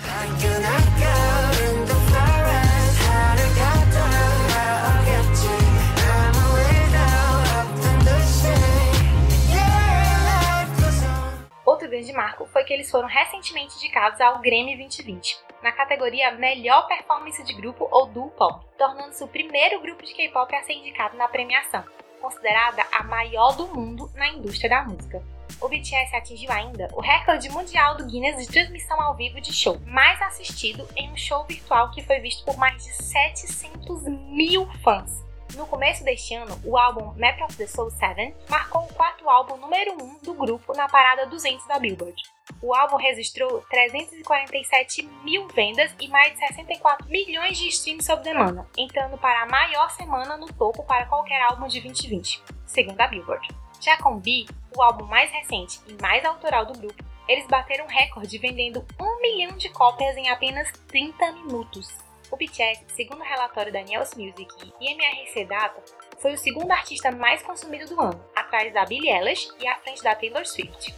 Outro 11.84 11.98
grande 11.98 12.14
marco 12.14 12.46
foi 12.46 12.64
que 12.64 12.72
eles 12.72 12.90
foram 12.90 13.06
recentemente 13.06 13.76
indicados 13.76 14.18
ao 14.18 14.38
Grammy 14.38 14.74
2020, 14.74 15.38
na 15.62 15.70
categoria 15.70 16.30
Melhor 16.30 16.88
Performance 16.88 17.44
de 17.44 17.52
Grupo 17.52 17.86
ou 17.90 18.06
Duo 18.06 18.30
Pop, 18.30 18.64
tornando-se 18.78 19.22
o 19.22 19.28
primeiro 19.28 19.82
grupo 19.82 20.02
de 20.02 20.14
K-pop 20.14 20.56
a 20.56 20.62
ser 20.62 20.72
indicado 20.72 21.14
na 21.18 21.28
premiação, 21.28 21.84
considerada 22.22 22.82
a 22.90 23.04
maior 23.04 23.54
do 23.54 23.66
mundo 23.66 24.10
na 24.14 24.28
indústria 24.28 24.70
da 24.70 24.82
música. 24.82 25.22
O 25.60 25.68
BTS 25.68 26.16
atingiu 26.16 26.50
ainda 26.50 26.88
o 26.94 27.02
recorde 27.02 27.50
mundial 27.50 27.98
do 27.98 28.06
Guinness 28.06 28.38
de 28.38 28.50
transmissão 28.50 28.98
ao 28.98 29.14
vivo 29.14 29.38
de 29.38 29.52
show, 29.52 29.78
mais 29.84 30.22
assistido 30.22 30.88
em 30.96 31.12
um 31.12 31.16
show 31.18 31.44
virtual 31.44 31.90
que 31.90 32.02
foi 32.02 32.18
visto 32.18 32.46
por 32.46 32.56
mais 32.56 32.82
de 32.82 32.94
700 32.94 34.04
mil 34.04 34.66
fãs. 34.82 35.22
No 35.56 35.68
começo 35.68 36.02
deste 36.02 36.34
ano, 36.34 36.60
o 36.64 36.76
álbum 36.76 37.14
Map 37.16 37.40
of 37.42 37.56
the 37.56 37.66
Soul 37.66 37.88
7 37.88 38.34
marcou 38.48 38.82
o 38.82 38.94
quarto 38.94 39.28
álbum 39.30 39.56
número 39.56 39.94
1 40.02 40.18
do 40.18 40.34
grupo 40.34 40.76
na 40.76 40.88
parada 40.88 41.26
200 41.26 41.64
da 41.68 41.78
Billboard. 41.78 42.20
O 42.60 42.74
álbum 42.74 42.96
registrou 42.96 43.64
347 43.70 45.02
mil 45.22 45.46
vendas 45.48 45.94
e 46.00 46.08
mais 46.08 46.32
de 46.32 46.40
64 46.40 47.08
milhões 47.08 47.56
de 47.56 47.68
streams 47.68 48.04
sob 48.04 48.24
demanda, 48.24 48.66
entrando 48.76 49.16
para 49.16 49.42
a 49.42 49.46
maior 49.46 49.88
semana 49.90 50.36
no 50.36 50.52
topo 50.52 50.82
para 50.82 51.06
qualquer 51.06 51.40
álbum 51.42 51.68
de 51.68 51.80
2020, 51.80 52.42
segundo 52.66 53.00
a 53.00 53.06
Billboard. 53.06 53.48
Já 53.80 53.96
com 53.98 54.18
B, 54.18 54.46
o 54.76 54.82
álbum 54.82 55.04
mais 55.04 55.30
recente 55.30 55.80
e 55.86 55.92
mais 56.02 56.24
autoral 56.24 56.66
do 56.66 56.76
grupo, 56.76 57.04
eles 57.28 57.46
bateram 57.46 57.86
recorde 57.86 58.38
vendendo 58.38 58.84
um 59.00 59.20
milhão 59.20 59.56
de 59.56 59.68
cópias 59.68 60.16
em 60.16 60.28
apenas 60.30 60.70
30 60.88 61.32
minutos. 61.32 62.03
O 62.34 62.36
BTS, 62.36 62.82
segundo 62.88 63.20
o 63.20 63.24
relatório 63.24 63.72
da 63.72 63.80
Nielsen 63.80 64.26
Music 64.26 64.52
e 64.80 64.92
MRC 64.92 65.44
Data, 65.44 65.80
foi 66.18 66.32
o 66.32 66.36
segundo 66.36 66.68
artista 66.72 67.12
mais 67.12 67.40
consumido 67.44 67.86
do 67.86 68.00
ano, 68.00 68.24
atrás 68.34 68.74
da 68.74 68.84
Billie 68.84 69.08
Eilish 69.08 69.50
e 69.60 69.68
à 69.68 69.76
frente 69.76 70.02
da 70.02 70.16
Taylor 70.16 70.44
Swift. 70.44 70.92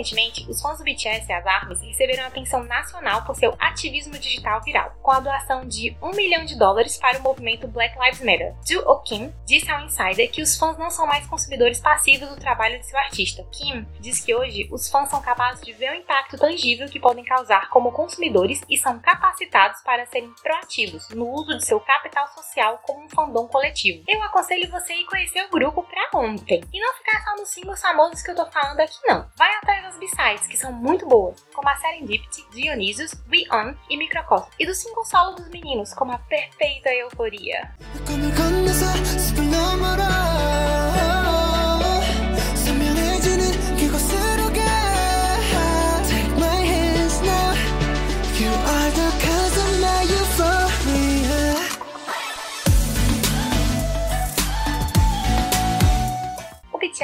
Recentemente, 0.00 0.48
os 0.48 0.60
fãs 0.60 0.78
do 0.78 0.84
BTS 0.84 1.26
e 1.28 1.32
as 1.32 1.46
ARMYs 1.46 1.82
receberam 1.82 2.26
atenção 2.26 2.64
nacional 2.64 3.24
por 3.24 3.36
seu 3.36 3.54
ativismo 3.58 4.18
digital 4.18 4.60
viral, 4.62 4.92
com 5.02 5.10
a 5.10 5.20
doação 5.20 5.66
de 5.66 5.94
1 6.02 6.10
milhão 6.12 6.44
de 6.44 6.58
dólares 6.58 6.96
para 6.96 7.18
o 7.18 7.22
movimento 7.22 7.68
Black 7.68 7.96
Lives 7.98 8.20
Matter. 8.20 8.54
Jo 8.66 8.82
Oh 8.86 9.00
Kim 9.00 9.32
disse 9.46 9.70
ao 9.70 9.82
Insider 9.82 10.30
que 10.30 10.42
os 10.42 10.56
fãs 10.56 10.78
não 10.78 10.90
são 10.90 11.06
mais 11.06 11.26
consumidores 11.26 11.80
passivos 11.80 12.28
do 12.28 12.36
trabalho 12.36 12.78
de 12.78 12.86
seu 12.86 12.98
artista. 12.98 13.44
Kim 13.52 13.86
diz 14.00 14.20
que 14.24 14.34
hoje 14.34 14.68
os 14.72 14.88
fãs 14.88 15.08
são 15.08 15.20
capazes 15.20 15.62
de 15.64 15.72
ver 15.72 15.92
o 15.92 15.94
impacto 15.94 16.38
tangível 16.38 16.88
que 16.88 17.00
podem 17.00 17.24
causar 17.24 17.68
como 17.68 17.92
consumidores 17.92 18.62
e 18.68 18.76
são 18.78 18.98
capacitados 18.98 19.80
para 19.82 20.06
serem 20.06 20.32
proativos 20.42 21.08
no 21.10 21.28
uso 21.28 21.56
de 21.58 21.66
seu 21.66 21.78
capital 21.80 22.26
social 22.28 22.80
como 22.84 23.04
um 23.04 23.08
fandom 23.08 23.46
coletivo. 23.46 24.02
Eu 24.08 24.22
aconselho 24.22 24.70
você 24.70 24.92
a 24.92 24.96
ir 24.96 25.04
conhecer 25.04 25.44
o 25.44 25.50
grupo 25.50 25.82
pra 25.82 26.18
ontem 26.18 26.62
e 26.72 26.80
não 26.80 26.94
ficar 26.94 27.22
só 27.22 27.36
nos 27.36 27.50
singles 27.50 27.80
famosos 27.80 28.22
que 28.22 28.30
eu 28.30 28.36
tô 28.36 28.46
falando 28.46 28.80
aqui 28.80 28.98
não. 29.06 29.28
Vai 29.36 29.54
atrás 29.56 29.89
das 29.90 29.98
B-sides, 29.98 30.46
que 30.46 30.56
são 30.56 30.72
muito 30.72 31.06
boas, 31.06 31.44
como 31.52 31.68
a 31.68 31.76
Serendipity, 31.76 32.44
Dionysius, 32.52 33.12
We 33.30 33.44
On 33.52 33.74
e 33.88 33.96
Microcosm, 33.96 34.48
e 34.58 34.66
do 34.66 34.74
single 34.74 35.04
solo 35.04 35.34
dos 35.34 35.48
meninos, 35.48 35.92
como 35.94 36.12
a 36.12 36.18
Perfeita 36.18 36.90
Euforia. 36.90 37.74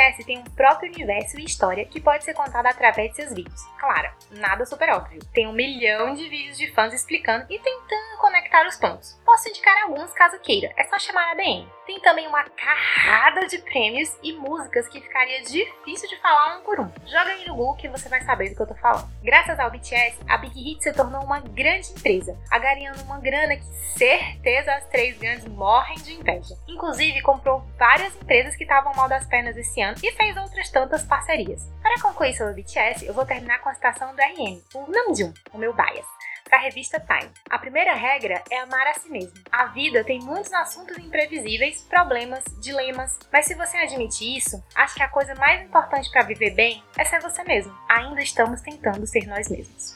O 0.06 0.08
BTS 0.08 0.24
tem 0.24 0.38
um 0.38 0.44
próprio 0.44 0.92
universo 0.92 1.38
e 1.38 1.44
história 1.44 1.84
que 1.84 2.00
pode 2.00 2.24
ser 2.24 2.34
contada 2.34 2.68
através 2.68 3.10
de 3.10 3.16
seus 3.16 3.34
vídeos. 3.34 3.60
Claro, 3.78 4.12
nada 4.30 4.64
super 4.64 4.90
óbvio. 4.90 5.20
Tem 5.32 5.48
um 5.48 5.52
milhão 5.52 6.14
de 6.14 6.28
vídeos 6.28 6.56
de 6.56 6.70
fãs 6.72 6.94
explicando 6.94 7.44
e 7.50 7.58
tentando 7.58 8.18
conectar 8.20 8.66
os 8.66 8.76
pontos. 8.76 9.20
Posso 9.24 9.48
indicar 9.48 9.82
alguns 9.82 10.12
caso 10.12 10.38
queira, 10.40 10.72
é 10.76 10.84
só 10.84 10.98
chamar 10.98 11.32
a 11.32 11.34
DM. 11.34 11.75
Tem 11.86 12.00
também 12.00 12.26
uma 12.26 12.42
carrada 12.42 13.46
de 13.46 13.58
prêmios 13.58 14.12
e 14.20 14.32
músicas 14.32 14.88
que 14.88 15.00
ficaria 15.00 15.40
difícil 15.42 16.08
de 16.08 16.20
falar 16.20 16.58
um 16.58 16.62
por 16.62 16.80
um. 16.80 16.90
Joga 17.06 17.30
aí 17.30 17.46
no 17.46 17.54
Google 17.54 17.76
que 17.76 17.88
você 17.88 18.08
vai 18.08 18.20
saber 18.22 18.50
do 18.50 18.56
que 18.56 18.62
eu 18.62 18.66
tô 18.66 18.74
falando. 18.74 19.08
Graças 19.22 19.58
ao 19.60 19.70
BTS, 19.70 20.18
a 20.28 20.36
Big 20.36 20.60
Hit 20.60 20.82
se 20.82 20.92
tornou 20.92 21.22
uma 21.22 21.38
grande 21.38 21.92
empresa, 21.92 22.36
agariando 22.50 23.00
uma 23.04 23.20
grana 23.20 23.56
que 23.56 23.64
certeza 23.96 24.74
as 24.74 24.86
três 24.86 25.16
grandes 25.16 25.46
morrem 25.46 25.96
de 25.98 26.14
inveja. 26.14 26.56
Inclusive, 26.66 27.22
comprou 27.22 27.64
várias 27.78 28.16
empresas 28.16 28.56
que 28.56 28.64
estavam 28.64 28.92
mal 28.94 29.08
das 29.08 29.24
pernas 29.26 29.56
esse 29.56 29.80
ano 29.80 29.96
e 30.02 30.12
fez 30.12 30.36
outras 30.36 30.68
tantas 30.70 31.04
parcerias. 31.04 31.70
Para 31.80 32.00
concluir 32.02 32.34
sobre 32.34 32.52
o 32.52 32.56
BTS, 32.56 33.06
eu 33.06 33.14
vou 33.14 33.24
terminar 33.24 33.60
com 33.60 33.68
a 33.68 33.74
citação 33.74 34.12
do 34.12 34.20
RM, 34.20 34.60
o 34.74 34.90
Namjoon, 34.90 35.32
o 35.52 35.58
meu 35.58 35.72
bias 35.72 36.15
para 36.48 36.58
a 36.58 36.62
revista 36.62 37.00
Time. 37.00 37.30
A 37.50 37.58
primeira 37.58 37.94
regra 37.94 38.42
é 38.50 38.60
amar 38.60 38.86
a 38.86 38.94
si 38.94 39.08
mesmo. 39.10 39.34
A 39.50 39.66
vida 39.66 40.04
tem 40.04 40.20
muitos 40.20 40.52
assuntos 40.52 40.96
imprevisíveis, 40.98 41.82
problemas, 41.82 42.44
dilemas, 42.60 43.18
mas 43.32 43.46
se 43.46 43.54
você 43.54 43.76
admite 43.78 44.36
isso, 44.36 44.62
acho 44.74 44.94
que 44.94 45.02
a 45.02 45.08
coisa 45.08 45.34
mais 45.34 45.62
importante 45.62 46.10
para 46.10 46.24
viver 46.24 46.50
bem 46.50 46.82
é 46.96 47.04
ser 47.04 47.20
você 47.20 47.42
mesmo. 47.44 47.76
Ainda 47.88 48.22
estamos 48.22 48.60
tentando 48.60 49.06
ser 49.06 49.26
nós 49.26 49.48
mesmos. 49.48 49.94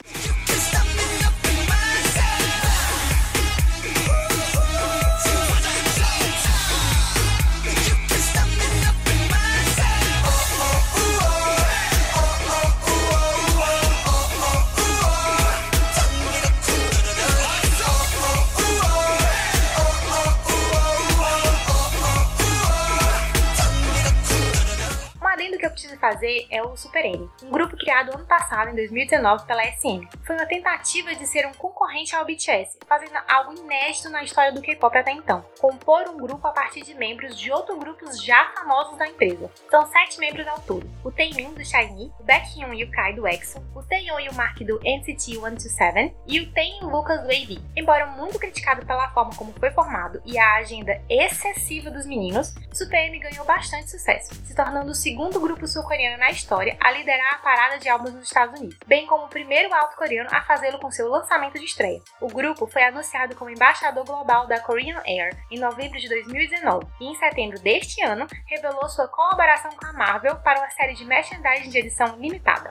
Fazer 26.01 26.47
é 26.51 26.63
o 26.63 26.75
Super 26.75 27.05
N, 27.05 27.31
um 27.45 27.51
grupo 27.51 27.77
criado 27.77 28.15
ano 28.15 28.25
passado, 28.25 28.71
em 28.71 28.75
2019, 28.75 29.47
pela 29.47 29.63
SM. 29.63 30.09
Foi 30.27 30.35
uma 30.35 30.47
tentativa 30.47 31.15
de 31.15 31.27
ser 31.27 31.47
um 31.47 31.53
concorrente 31.53 32.17
ao 32.17 32.25
BTS, 32.25 32.79
fazendo 32.89 33.17
algo 33.29 33.53
inédito 33.53 34.09
na 34.09 34.25
história 34.25 34.51
do 34.51 34.63
K-pop 34.63 34.97
até 34.97 35.13
então: 35.13 35.45
compor 35.61 36.09
um 36.09 36.17
grupo 36.17 36.47
a 36.49 36.53
partir 36.53 36.83
de 36.83 36.95
membros 36.95 37.39
de 37.39 37.53
outros 37.53 37.79
grupos 37.79 38.25
já 38.25 38.51
famosos 38.55 38.97
da 38.97 39.07
empresa. 39.07 39.51
São 39.71 39.87
sete 39.87 40.19
membros 40.19 40.49
ao 40.49 40.59
todo: 40.61 40.91
o 41.05 41.13
Taemin 41.13 41.53
do 41.53 41.65
SHINee, 41.65 42.11
o 42.19 42.25
Baekhyun 42.25 42.73
e 42.73 42.85
o 42.85 42.91
Kai 42.91 43.13
do 43.13 43.29
EXO, 43.29 43.63
o 43.75 43.83
Taeyeon 43.83 44.21
e 44.21 44.29
o 44.29 44.35
Mark 44.35 44.59
do 44.61 44.81
NCT 44.83 45.35
127 45.35 46.15
e 46.27 46.41
o 46.41 46.53
Tae 46.53 46.81
Lucas 46.83 47.21
do 47.21 47.27
AV. 47.27 47.63
Embora 47.77 48.07
muito 48.07 48.39
criticado 48.39 48.87
pela 48.87 49.11
forma 49.11 49.35
como 49.37 49.53
foi 49.53 49.71
formado 49.71 50.23
e 50.25 50.39
a 50.39 50.57
agenda 50.57 51.01
excessiva 51.09 51.91
dos 51.91 52.07
meninos, 52.07 52.55
Super 52.73 53.09
M 53.09 53.19
ganhou 53.19 53.45
bastante 53.45 53.91
sucesso, 53.91 54.35
se 54.47 54.55
tornando 54.55 54.91
o 54.91 54.95
segundo 54.95 55.41
grupo 55.41 55.51
grupo 55.51 55.67
sul-coreano 55.91 56.19
na 56.19 56.31
história 56.31 56.77
a 56.81 56.93
liderar 56.93 57.35
a 57.35 57.39
parada 57.39 57.79
de 57.79 57.89
álbuns 57.89 58.15
nos 58.15 58.25
Estados 58.25 58.59
Unidos, 58.59 58.79
bem 58.87 59.07
como 59.07 59.25
o 59.25 59.29
primeiro 59.29 59.75
alto-coreano 59.75 60.31
a 60.33 60.43
fazê-lo 60.43 60.79
com 60.79 60.91
seu 60.91 61.09
lançamento 61.09 61.59
de 61.59 61.65
estreia. 61.65 62.01
O 62.21 62.29
grupo 62.29 62.67
foi 62.69 62.85
anunciado 62.85 63.35
como 63.35 63.51
embaixador 63.51 64.05
global 64.05 64.47
da 64.47 64.61
Korean 64.61 65.03
Air 65.05 65.37
em 65.51 65.59
novembro 65.59 65.99
de 65.99 66.09
2019 66.09 66.87
e 67.01 67.07
em 67.07 67.15
setembro 67.17 67.59
deste 67.59 68.03
ano 68.05 68.27
revelou 68.47 68.89
sua 68.89 69.09
colaboração 69.09 69.73
com 69.73 69.87
a 69.87 69.93
Marvel 69.93 70.37
para 70.37 70.61
uma 70.61 70.71
série 70.71 70.95
de 70.95 71.05
merchandising 71.05 71.71
de 71.71 71.79
edição 71.79 72.17
limitada. 72.17 72.71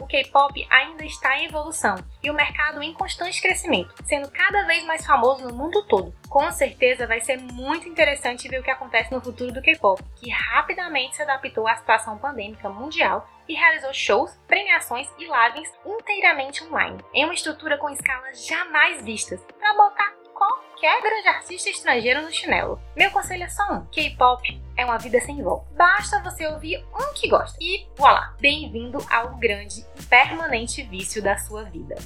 O 0.00 0.06
K-pop 0.06 0.66
ainda 0.70 1.04
está 1.04 1.38
em 1.38 1.46
evolução 1.46 1.96
e 2.22 2.30
o 2.30 2.34
mercado 2.34 2.82
em 2.82 2.92
constante 2.92 3.40
crescimento, 3.40 3.94
sendo 4.04 4.30
cada 4.30 4.66
vez 4.66 4.84
mais 4.84 5.04
famoso 5.06 5.48
no 5.48 5.54
mundo 5.54 5.82
todo. 5.86 6.14
Com 6.28 6.50
certeza 6.52 7.06
vai 7.06 7.20
ser 7.20 7.38
muito 7.38 7.88
interessante 7.88 8.48
ver 8.48 8.60
o 8.60 8.62
que 8.62 8.70
acontece 8.70 9.12
no 9.12 9.20
futuro 9.20 9.52
do 9.52 9.62
K-pop, 9.62 10.02
que 10.16 10.30
rapidamente 10.30 11.16
se 11.16 11.22
adaptou 11.22 11.66
à 11.66 11.76
situação 11.76 12.18
pandêmica 12.18 12.68
mundial 12.68 13.28
e 13.48 13.54
realizou 13.54 13.92
shows, 13.94 14.38
premiações 14.46 15.08
e 15.18 15.24
lives 15.24 15.72
inteiramente 15.84 16.62
online, 16.64 17.02
em 17.14 17.24
uma 17.24 17.34
estrutura 17.34 17.78
com 17.78 17.88
escalas 17.88 18.46
jamais 18.46 19.02
vistas, 19.02 19.42
para 19.58 19.74
botar 19.74 20.12
qualquer 20.34 21.02
grande 21.02 21.28
artista 21.28 21.70
estrangeiro 21.70 22.22
no 22.22 22.30
chinelo. 22.30 22.80
Meu 22.94 23.10
conselho 23.10 23.44
é 23.44 23.48
só 23.48 23.72
um: 23.72 23.86
K-pop 23.86 24.67
é 24.78 24.84
uma 24.84 24.96
vida 24.96 25.20
sem 25.20 25.42
volta. 25.42 25.66
Basta 25.76 26.22
você 26.22 26.46
ouvir 26.46 26.82
um 26.94 27.12
que 27.12 27.28
gosta. 27.28 27.58
E 27.60 27.84
voilá! 27.96 28.32
Bem-vindo 28.40 28.98
ao 29.10 29.36
grande 29.36 29.84
e 29.98 30.02
permanente 30.04 30.82
vício 30.84 31.20
da 31.20 31.36
sua 31.36 31.64
vida. 31.64 31.96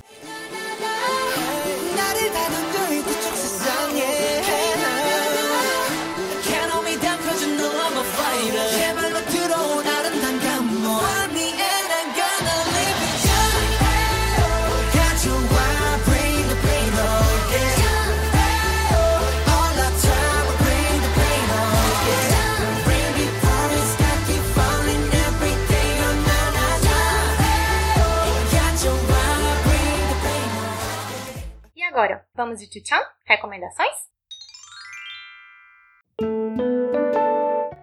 Agora, 31.93 32.27
vamos 32.35 32.59
de 32.59 32.73
Chuchan? 32.73 33.03
Recomendações? 33.27 33.93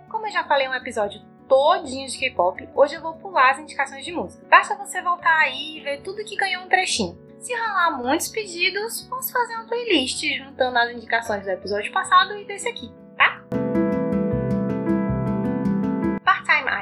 Como 0.10 0.26
eu 0.26 0.32
já 0.32 0.44
falei 0.46 0.68
um 0.68 0.74
episódio 0.74 1.22
todinho 1.48 2.08
de 2.08 2.18
K-pop, 2.18 2.68
hoje 2.74 2.96
eu 2.96 3.02
vou 3.04 3.14
pular 3.14 3.52
as 3.52 3.60
indicações 3.60 4.04
de 4.04 4.12
música. 4.12 4.44
Basta 4.50 4.76
você 4.76 5.00
voltar 5.00 5.38
aí 5.42 5.78
e 5.78 5.82
ver 5.82 6.02
tudo 6.02 6.26
que 6.26 6.36
ganhou 6.36 6.64
um 6.64 6.68
trechinho. 6.68 7.16
Se 7.40 7.54
rolar 7.54 8.02
muitos 8.02 8.30
pedidos, 8.30 9.04
posso 9.04 9.32
fazer 9.32 9.54
uma 9.54 9.68
playlist 9.68 10.24
juntando 10.40 10.80
as 10.80 10.92
indicações 10.92 11.44
do 11.44 11.52
episódio 11.52 11.92
passado 11.92 12.36
e 12.36 12.46
desse 12.46 12.68
aqui, 12.68 12.92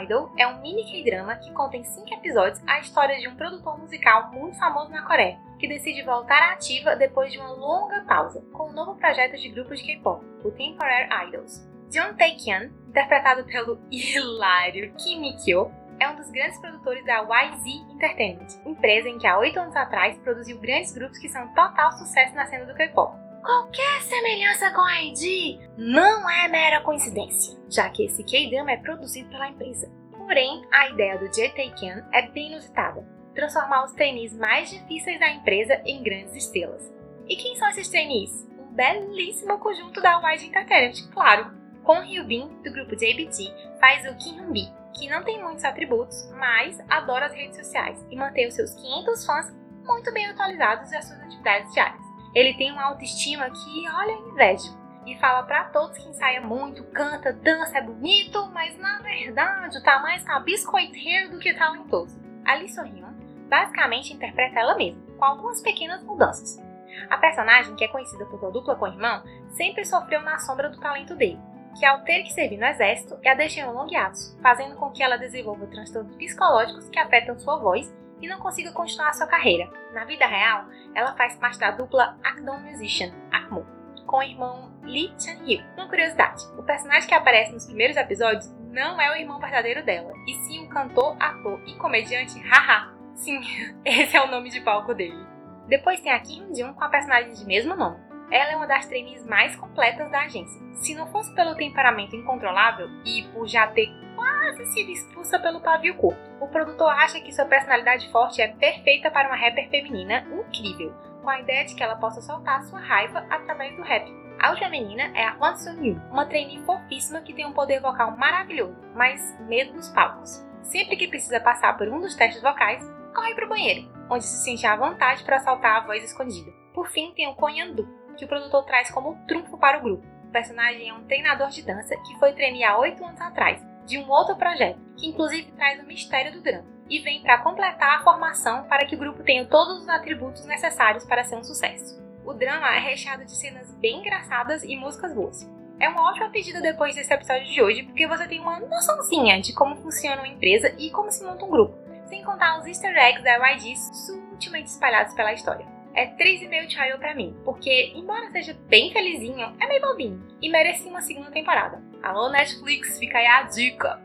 Idol 0.04 0.32
é 0.38 0.48
um 0.48 0.62
mini 0.62 0.84
K-drama 0.84 1.36
que 1.38 1.52
conta 1.52 1.78
em 1.78 1.84
5 1.84 2.14
episódios 2.14 2.62
a 2.68 2.80
história 2.80 3.18
de 3.20 3.28
um 3.28 3.36
produtor 3.36 3.80
musical 3.80 4.32
muito 4.32 4.58
famoso 4.58 4.92
na 4.92 5.02
Coreia, 5.02 5.40
que 5.60 5.68
decide 5.68 6.04
voltar 6.04 6.42
à 6.42 6.54
ativa 6.54 6.96
depois 6.96 7.32
de 7.32 7.40
uma 7.40 7.52
longa 7.52 8.02
pausa, 8.02 8.44
com 8.54 8.70
um 8.70 8.74
novo 8.74 8.96
projeto 8.96 9.38
de 9.38 9.50
grupo 9.50 9.76
de 9.76 9.84
K-pop, 9.84 10.24
o 10.44 10.52
Temporary 10.52 11.28
Idols. 11.28 11.68
Jung 11.90 12.16
Tae-kyun, 12.16 12.70
interpretado 12.90 13.46
pelo 13.46 13.80
hilário 13.90 14.94
Kim 14.96 15.22
Mi-kyo, 15.22 15.72
é 16.00 16.08
um 16.10 16.16
dos 16.16 16.30
grandes 16.30 16.60
produtores 16.60 17.04
da 17.06 17.22
YZ 17.22 17.66
Entertainment, 17.92 18.48
empresa 18.66 19.10
em 19.10 19.18
que 19.18 19.26
há 19.26 19.38
oito 19.40 19.60
anos 19.60 19.76
atrás 19.76 20.18
produziu 20.20 20.60
grandes 20.60 20.94
grupos 20.94 21.18
que 21.18 21.30
são 21.30 21.48
total 21.56 21.92
sucesso 21.94 22.36
na 22.36 22.46
cena 22.46 22.66
do 22.66 22.76
K-pop. 22.76 23.27
Qualquer 23.48 24.02
semelhança 24.02 24.72
com 24.72 24.82
a 24.82 25.02
ID 25.04 25.58
não 25.78 26.30
é 26.30 26.50
mera 26.50 26.82
coincidência, 26.82 27.58
já 27.70 27.90
que 27.90 28.04
esse 28.04 28.22
K-drama 28.22 28.74
é 28.74 28.76
produzido 28.76 29.30
pela 29.30 29.48
empresa. 29.48 29.90
Porém, 30.18 30.68
a 30.70 30.90
ideia 30.90 31.18
do 31.18 31.34
Jae 31.34 31.48
Tae-kyun 31.52 32.04
é 32.12 32.28
bem 32.28 32.52
inusitada, 32.52 33.08
transformar 33.34 33.86
os 33.86 33.94
trainees 33.94 34.36
mais 34.36 34.70
difíceis 34.70 35.18
da 35.18 35.30
empresa 35.30 35.82
em 35.86 36.04
grandes 36.04 36.36
estrelas. 36.36 36.94
E 37.26 37.38
quem 37.38 37.56
são 37.56 37.70
esses 37.70 37.88
trainees? 37.88 38.46
Um 38.60 38.66
belíssimo 38.74 39.58
conjunto 39.60 40.02
da 40.02 40.20
YG 40.34 40.48
Entertainment, 40.48 41.10
claro. 41.14 41.50
Kwon 41.86 42.02
Hyun-bin, 42.02 42.50
do 42.66 42.74
grupo 42.74 42.98
JBT, 42.98 43.80
faz 43.80 44.06
o 44.12 44.18
Kim 44.18 44.42
Hyun-bi, 44.42 44.68
que 44.94 45.10
não 45.10 45.24
tem 45.24 45.42
muitos 45.42 45.64
atributos, 45.64 46.30
mas 46.32 46.78
adora 46.90 47.28
as 47.28 47.34
redes 47.34 47.56
sociais 47.56 48.06
e 48.12 48.16
mantém 48.18 48.46
os 48.50 48.56
seus 48.56 48.74
500 48.74 49.26
fãs 49.26 49.56
muito 49.86 50.12
bem 50.12 50.26
atualizados 50.26 50.92
das 50.92 51.08
suas 51.08 51.22
atividades 51.22 51.72
diárias. 51.72 52.07
Ele 52.34 52.54
tem 52.56 52.72
uma 52.72 52.84
autoestima 52.84 53.50
que, 53.50 53.90
olha, 53.90 54.12
inveja. 54.12 54.78
E 55.06 55.18
fala 55.20 55.44
pra 55.44 55.66
todos 55.66 55.98
que 55.98 56.10
ensaia 56.10 56.42
muito, 56.42 56.84
canta, 56.86 57.32
dança, 57.32 57.78
é 57.78 57.82
bonito, 57.82 58.50
mas 58.54 58.78
na 58.78 59.00
verdade 59.00 59.82
tá 59.82 60.00
mais 60.00 60.26
biscoiteiro 60.44 61.32
do 61.32 61.40
que 61.40 61.54
talentoso. 61.54 62.20
A 62.46 62.56
Lee 62.56 62.68
So-hyun 62.68 63.14
basicamente 63.48 64.14
interpreta 64.14 64.60
ela 64.60 64.76
mesma, 64.76 65.02
com 65.18 65.24
algumas 65.24 65.62
pequenas 65.62 66.04
mudanças. 66.04 66.62
A 67.10 67.18
personagem, 67.18 67.76
que 67.76 67.86
é 67.86 67.88
conhecida 67.88 68.26
por 68.26 68.40
sua 68.40 68.52
dupla 68.52 68.76
com 68.76 68.86
o 68.86 68.88
irmão, 68.90 69.24
sempre 69.52 69.86
sofreu 69.86 70.22
na 70.22 70.40
sombra 70.40 70.70
do 70.70 70.80
talento 70.80 71.16
dele, 71.16 71.40
que 71.80 71.86
ao 71.86 72.02
ter 72.02 72.24
que 72.24 72.34
servir 72.34 72.58
no 72.58 72.66
exército, 72.66 73.18
a 73.26 73.34
deixa 73.34 73.62
em 73.62 73.66
um 73.66 73.72
longo 73.72 73.92
hiatus, 73.92 74.38
fazendo 74.42 74.76
com 74.76 74.92
que 74.92 75.04
ela 75.04 75.18
desenvolva 75.18 75.68
transtornos 75.68 76.16
psicológicos 76.16 76.90
que 76.90 77.00
afetam 77.00 77.40
sua 77.40 77.58
voz 77.58 77.94
e 78.22 78.28
não 78.28 78.40
consiga 78.40 78.72
continuar 78.72 79.14
sua 79.14 79.28
carreira. 79.28 79.70
Na 79.94 80.06
vida 80.06 80.26
real, 80.26 80.66
ela 80.96 81.16
faz 81.16 81.36
parte 81.36 81.60
da 81.60 81.72
dupla 81.72 82.18
Akdon 82.24 82.60
Musician, 82.60 83.12
Akmu, 83.32 83.66
com 84.06 84.18
o 84.18 84.24
irmão 84.24 84.72
Lee 84.84 85.14
Chan-hyo. 85.20 85.64
Uma 85.76 85.88
curiosidade, 85.88 86.44
o 86.58 86.64
personagem 86.64 87.08
que 87.08 87.16
aparece 87.16 87.54
nos 87.54 87.66
primeiros 87.66 87.98
episódios 87.98 88.52
não 88.72 89.00
é 89.00 89.12
o 89.12 89.16
irmão 89.16 89.40
verdadeiro 89.40 89.84
dela, 89.84 90.14
e 90.28 90.34
sim 90.46 90.66
o 90.66 90.70
cantor, 90.70 91.16
ator 91.20 91.62
e 91.66 91.76
comediante 91.76 92.40
Haha. 92.40 92.94
Sim, 93.16 93.42
esse 93.84 94.16
é 94.16 94.22
o 94.22 94.30
nome 94.30 94.50
de 94.50 94.62
palco 94.62 94.94
dele. 94.94 95.26
Depois 95.68 96.00
tem 96.00 96.12
a 96.12 96.20
Kim 96.20 96.54
Jung 96.56 96.74
com 96.74 96.84
a 96.84 96.90
personagem 96.90 97.34
de 97.34 97.46
mesmo 97.46 97.76
nome. 97.76 97.98
Ela 98.32 98.52
é 98.52 98.56
uma 98.56 98.68
das 98.68 98.86
trainees 98.86 99.26
mais 99.26 99.56
completas 99.56 100.10
da 100.12 100.22
agência. 100.22 100.62
Se 100.76 100.94
não 100.94 101.08
fosse 101.08 101.34
pelo 101.34 101.56
temperamento 101.56 102.16
incontrolável 102.16 102.90
e 103.06 103.24
por 103.34 103.48
já 103.48 103.68
ter 103.68 103.90
quase 104.18 104.66
sido 104.74 104.90
expulsa 104.90 105.38
pelo 105.38 105.62
pavio 105.62 105.96
curto, 105.96 106.20
o 106.42 106.48
produtor 106.48 106.90
acha 106.90 107.22
que 107.22 107.32
sua 107.32 107.46
personalidade 107.46 108.12
forte 108.12 108.42
é 108.42 108.48
perfeita 108.48 109.12
para 109.12 109.28
uma 109.28 109.38
rapper 109.38 109.70
feminina 109.70 110.26
incrível, 110.32 110.92
com 111.22 111.30
a 111.30 111.40
ideia 111.40 111.64
de 111.64 111.76
que 111.76 111.84
ela 111.84 111.96
possa 111.96 112.20
soltar 112.22 112.64
sua 112.64 112.80
raiva 112.80 113.24
através 113.30 113.76
do 113.76 113.84
rap. 113.84 114.12
A 114.40 114.50
outra 114.50 114.70
menina 114.70 115.12
é 115.16 115.24
a 115.24 115.36
Hwan 115.36 115.56
Sung-yu, 115.56 116.02
uma 116.12 116.26
trainee 116.26 116.64
fofíssima 116.64 117.22
que 117.22 117.34
tem 117.34 117.46
um 117.46 117.54
poder 117.54 117.80
vocal 117.80 118.18
maravilhoso, 118.18 118.76
mas 118.96 119.38
medo 119.42 119.74
dos 119.74 119.90
palcos. 119.90 120.44
Sempre 120.64 120.98
que 120.98 121.08
precisa 121.08 121.40
passar 121.40 121.78
por 121.78 121.88
um 121.88 122.00
dos 122.00 122.16
testes 122.16 122.42
vocais, 122.42 122.84
corre 123.14 123.36
para 123.36 123.46
o 123.46 123.50
banheiro, 123.50 123.92
onde 124.10 124.26
se 124.26 124.44
sente 124.44 124.66
à 124.66 124.76
vontade 124.76 125.24
para 125.24 125.40
soltar 125.40 125.78
a 125.78 125.86
voz 125.86 126.04
escondida. 126.04 126.52
Por 126.74 126.88
fim, 126.90 127.14
tem 127.16 127.28
o 127.28 127.36
Konyandu, 127.36 127.88
que 128.18 128.26
o 128.26 128.28
produtor 128.28 128.66
traz 128.66 128.90
como 128.90 129.18
trunfo 129.28 129.58
para 129.58 129.78
o 129.78 129.82
grupo. 129.82 130.06
O 130.28 130.32
personagem 130.32 130.90
é 130.90 130.94
um 130.94 131.06
treinador 131.06 131.50
de 131.50 131.64
dança 131.64 131.96
que 131.96 132.20
foi 132.20 132.34
treinar 132.34 132.74
há 132.74 132.80
oito 132.80 133.04
anos 133.04 133.22
atrás, 133.22 133.66
de 133.88 133.98
um 133.98 134.10
outro 134.10 134.36
projeto, 134.36 134.78
que 134.98 135.08
inclusive 135.08 135.52
traz 135.54 135.82
o 135.82 135.88
mistério 135.88 136.34
do 136.34 136.42
drama, 136.42 136.68
e 136.90 137.00
vem 137.00 137.22
para 137.22 137.40
completar 137.40 137.98
a 137.98 138.04
formação 138.04 138.66
para 138.66 138.86
que 138.86 138.96
o 138.96 138.98
grupo 139.00 139.24
tenha 139.24 139.46
todos 139.46 139.80
os 139.80 139.90
atributos 139.90 140.46
necessários 140.46 141.06
para 141.06 141.24
ser 141.24 141.38
um 141.38 141.44
sucesso. 141.44 142.00
O 142.26 142.34
drama 142.34 142.76
é 142.76 142.80
recheado 142.80 143.24
de 143.24 143.36
cenas 143.36 143.74
bem 143.76 144.00
engraçadas 144.00 144.64
e 144.64 144.76
músicas 144.76 145.14
boas. 145.14 145.50
É 145.80 145.88
uma 145.88 146.10
ótima 146.10 146.30
pedida 146.30 146.60
depois 146.60 146.96
desse 146.96 147.14
episódio 147.14 147.48
de 147.48 147.62
hoje, 147.62 147.84
porque 147.84 148.08
você 148.08 148.28
tem 148.28 148.40
uma 148.40 148.60
noçãozinha 148.60 149.40
de 149.42 149.54
como 149.54 149.78
funciona 149.78 150.22
uma 150.22 150.28
empresa 150.28 150.76
e 150.78 150.92
como 150.92 151.12
se 151.12 151.24
monta 151.24 151.46
um 151.46 151.50
grupo, 151.50 151.78
sem 152.08 152.24
contar 152.24 152.60
os 152.60 152.66
easter 152.66 152.96
eggs 152.96 153.24
da 153.24 153.52
YGs 153.52 154.06
sutilmente 154.06 154.70
espalhados 154.70 155.14
pela 155.14 155.34
história 155.34 155.78
é 155.98 156.06
3,5 156.06 156.68
trial 156.68 157.00
pra 157.00 157.16
mim, 157.16 157.36
porque, 157.44 157.92
embora 157.96 158.30
seja 158.30 158.56
bem 158.68 158.94
felizinho, 158.94 159.56
é 159.60 159.68
meio 159.68 159.82
bobinho 159.82 160.24
e 160.40 160.48
merecia 160.48 160.92
uma 160.92 161.02
segunda 161.02 161.32
temporada. 161.32 161.82
Alô, 162.04 162.30
Netflix, 162.30 162.98
fica 163.00 163.18
aí 163.18 163.26
a 163.26 163.44
dica! 163.44 164.00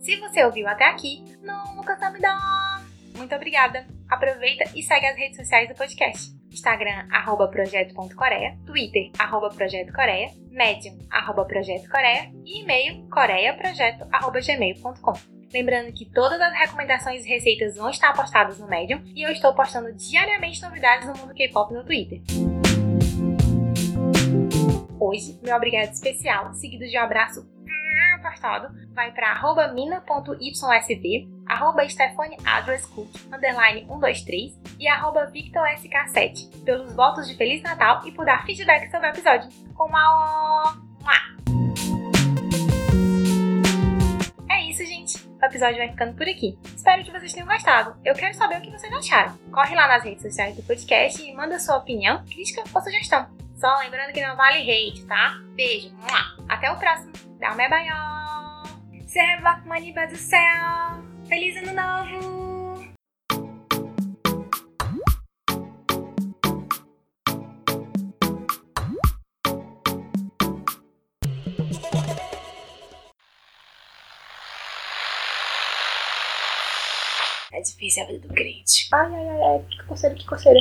Se 0.00 0.16
você 0.20 0.44
ouviu 0.44 0.68
até 0.68 0.84
aqui, 0.84 1.24
não 1.42 1.82
cansa 1.82 2.10
me 2.10 2.20
dá! 2.20 2.82
Muito 3.16 3.34
obrigada! 3.34 3.86
Aproveita 4.08 4.64
e 4.74 4.82
segue 4.82 5.06
as 5.06 5.16
redes 5.16 5.36
sociais 5.36 5.68
do 5.68 5.74
podcast. 5.74 6.33
Instagram, 6.64 7.06
arroba 7.10 7.46
projeto.coreia, 7.48 8.56
Twitter, 8.64 9.10
arroba 9.18 9.50
projeto 9.50 9.92
coreia, 9.92 10.30
Medium, 10.50 10.98
arroba 11.10 11.44
projeto 11.44 11.90
coreia 11.90 12.32
e 12.42 12.62
e-mail 12.62 13.06
coreiaprojeto, 13.10 14.06
arroba 14.10 14.40
gmail.com. 14.40 15.12
Lembrando 15.52 15.92
que 15.92 16.06
todas 16.06 16.40
as 16.40 16.52
recomendações 16.58 17.26
e 17.26 17.28
receitas 17.28 17.76
vão 17.76 17.90
estar 17.90 18.14
postadas 18.14 18.58
no 18.58 18.66
Medium 18.66 19.02
e 19.14 19.22
eu 19.22 19.30
estou 19.30 19.54
postando 19.54 19.92
diariamente 19.92 20.62
novidades 20.62 21.06
no 21.06 21.14
mundo 21.18 21.34
K-pop 21.34 21.72
no 21.74 21.84
Twitter. 21.84 22.22
Hoje, 24.98 25.38
meu 25.42 25.54
obrigado 25.54 25.92
especial, 25.92 26.54
seguido 26.54 26.86
de 26.86 26.98
um 26.98 27.02
abraço 27.02 27.46
apertado, 28.14 28.74
vai 28.94 29.12
para 29.12 29.72
mina.ysv, 29.74 31.28
arroba 31.46 31.88
Stephanie 31.88 32.38
Address 32.44 32.86
Cook, 32.86 33.10
underline 33.32 33.86
123 33.86 34.58
e 34.78 34.88
arroba 34.88 35.30
VictorSK7, 35.30 36.64
pelos 36.64 36.92
votos 36.94 37.28
de 37.28 37.34
Feliz 37.34 37.62
Natal 37.62 38.02
e 38.06 38.12
por 38.12 38.24
dar 38.24 38.44
feedback 38.44 38.90
sobre 38.90 39.08
o 39.08 39.10
episódio. 39.10 39.48
Com 39.74 39.84
uma... 39.84 40.76
É 44.50 44.70
isso, 44.70 44.84
gente. 44.84 45.18
O 45.40 45.44
episódio 45.44 45.76
vai 45.76 45.88
ficando 45.88 46.16
por 46.16 46.28
aqui. 46.28 46.58
Espero 46.64 47.04
que 47.04 47.10
vocês 47.10 47.32
tenham 47.32 47.46
gostado. 47.46 47.96
Eu 48.04 48.14
quero 48.14 48.34
saber 48.34 48.58
o 48.58 48.60
que 48.62 48.70
vocês 48.70 48.92
acharam. 48.92 49.36
Corre 49.52 49.74
lá 49.74 49.86
nas 49.88 50.04
redes 50.04 50.22
sociais 50.22 50.56
do 50.56 50.62
podcast 50.62 51.22
e 51.22 51.34
manda 51.34 51.58
sua 51.60 51.76
opinião, 51.76 52.24
crítica 52.24 52.62
ou 52.72 52.82
sugestão. 52.82 53.26
Só 53.56 53.76
lembrando 53.78 54.12
que 54.12 54.26
não 54.26 54.36
vale 54.36 54.58
hate, 54.58 55.04
tá? 55.06 55.38
Beijo. 55.54 55.94
Até 56.48 56.70
o 56.70 56.78
próximo. 56.78 57.12
Dá 57.38 57.52
uma 57.52 57.68
banho. 57.68 57.94
Serva 59.06 59.62
maniba 59.64 60.06
do 60.06 60.16
céu. 60.16 61.13
Feliz 61.28 61.56
ano 61.56 61.72
novo. 61.72 62.94
É 77.52 77.60
difícil 77.60 78.02
a 78.02 78.06
vida 78.06 78.28
do 78.28 78.34
crente. 78.34 78.88
Ai, 78.92 79.14
ai, 79.14 79.28
ai, 79.28 79.42
ai. 79.42 79.66
Que 79.70 79.84
coceira, 79.86 80.14
que 80.14 80.26
coceira. 80.26 80.60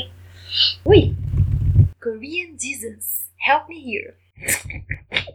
Ui. 0.86 1.16
Korean 2.02 2.58
Jesus, 2.58 3.30
help 3.46 3.68
me 3.68 3.80
here. 3.80 4.16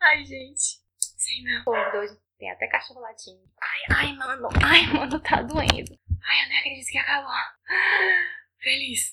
ai, 0.00 0.24
gente. 0.24 0.80
Sei 0.98 1.42
não. 1.44 1.64
Pô, 1.64 1.72
dois. 1.92 2.16
Tem 2.42 2.50
até 2.50 2.66
cachorro 2.66 3.00
latinho. 3.00 3.38
Ai, 3.62 4.08
ai, 4.08 4.16
mano. 4.16 4.48
Ai, 4.64 4.86
mano, 4.92 5.20
tá 5.20 5.42
doendo. 5.42 5.96
Ai, 6.24 6.44
eu 6.44 6.48
nem 6.48 6.58
acredito 6.58 6.90
que 6.90 6.98
acabou. 6.98 7.30
Feliz. 8.60 9.10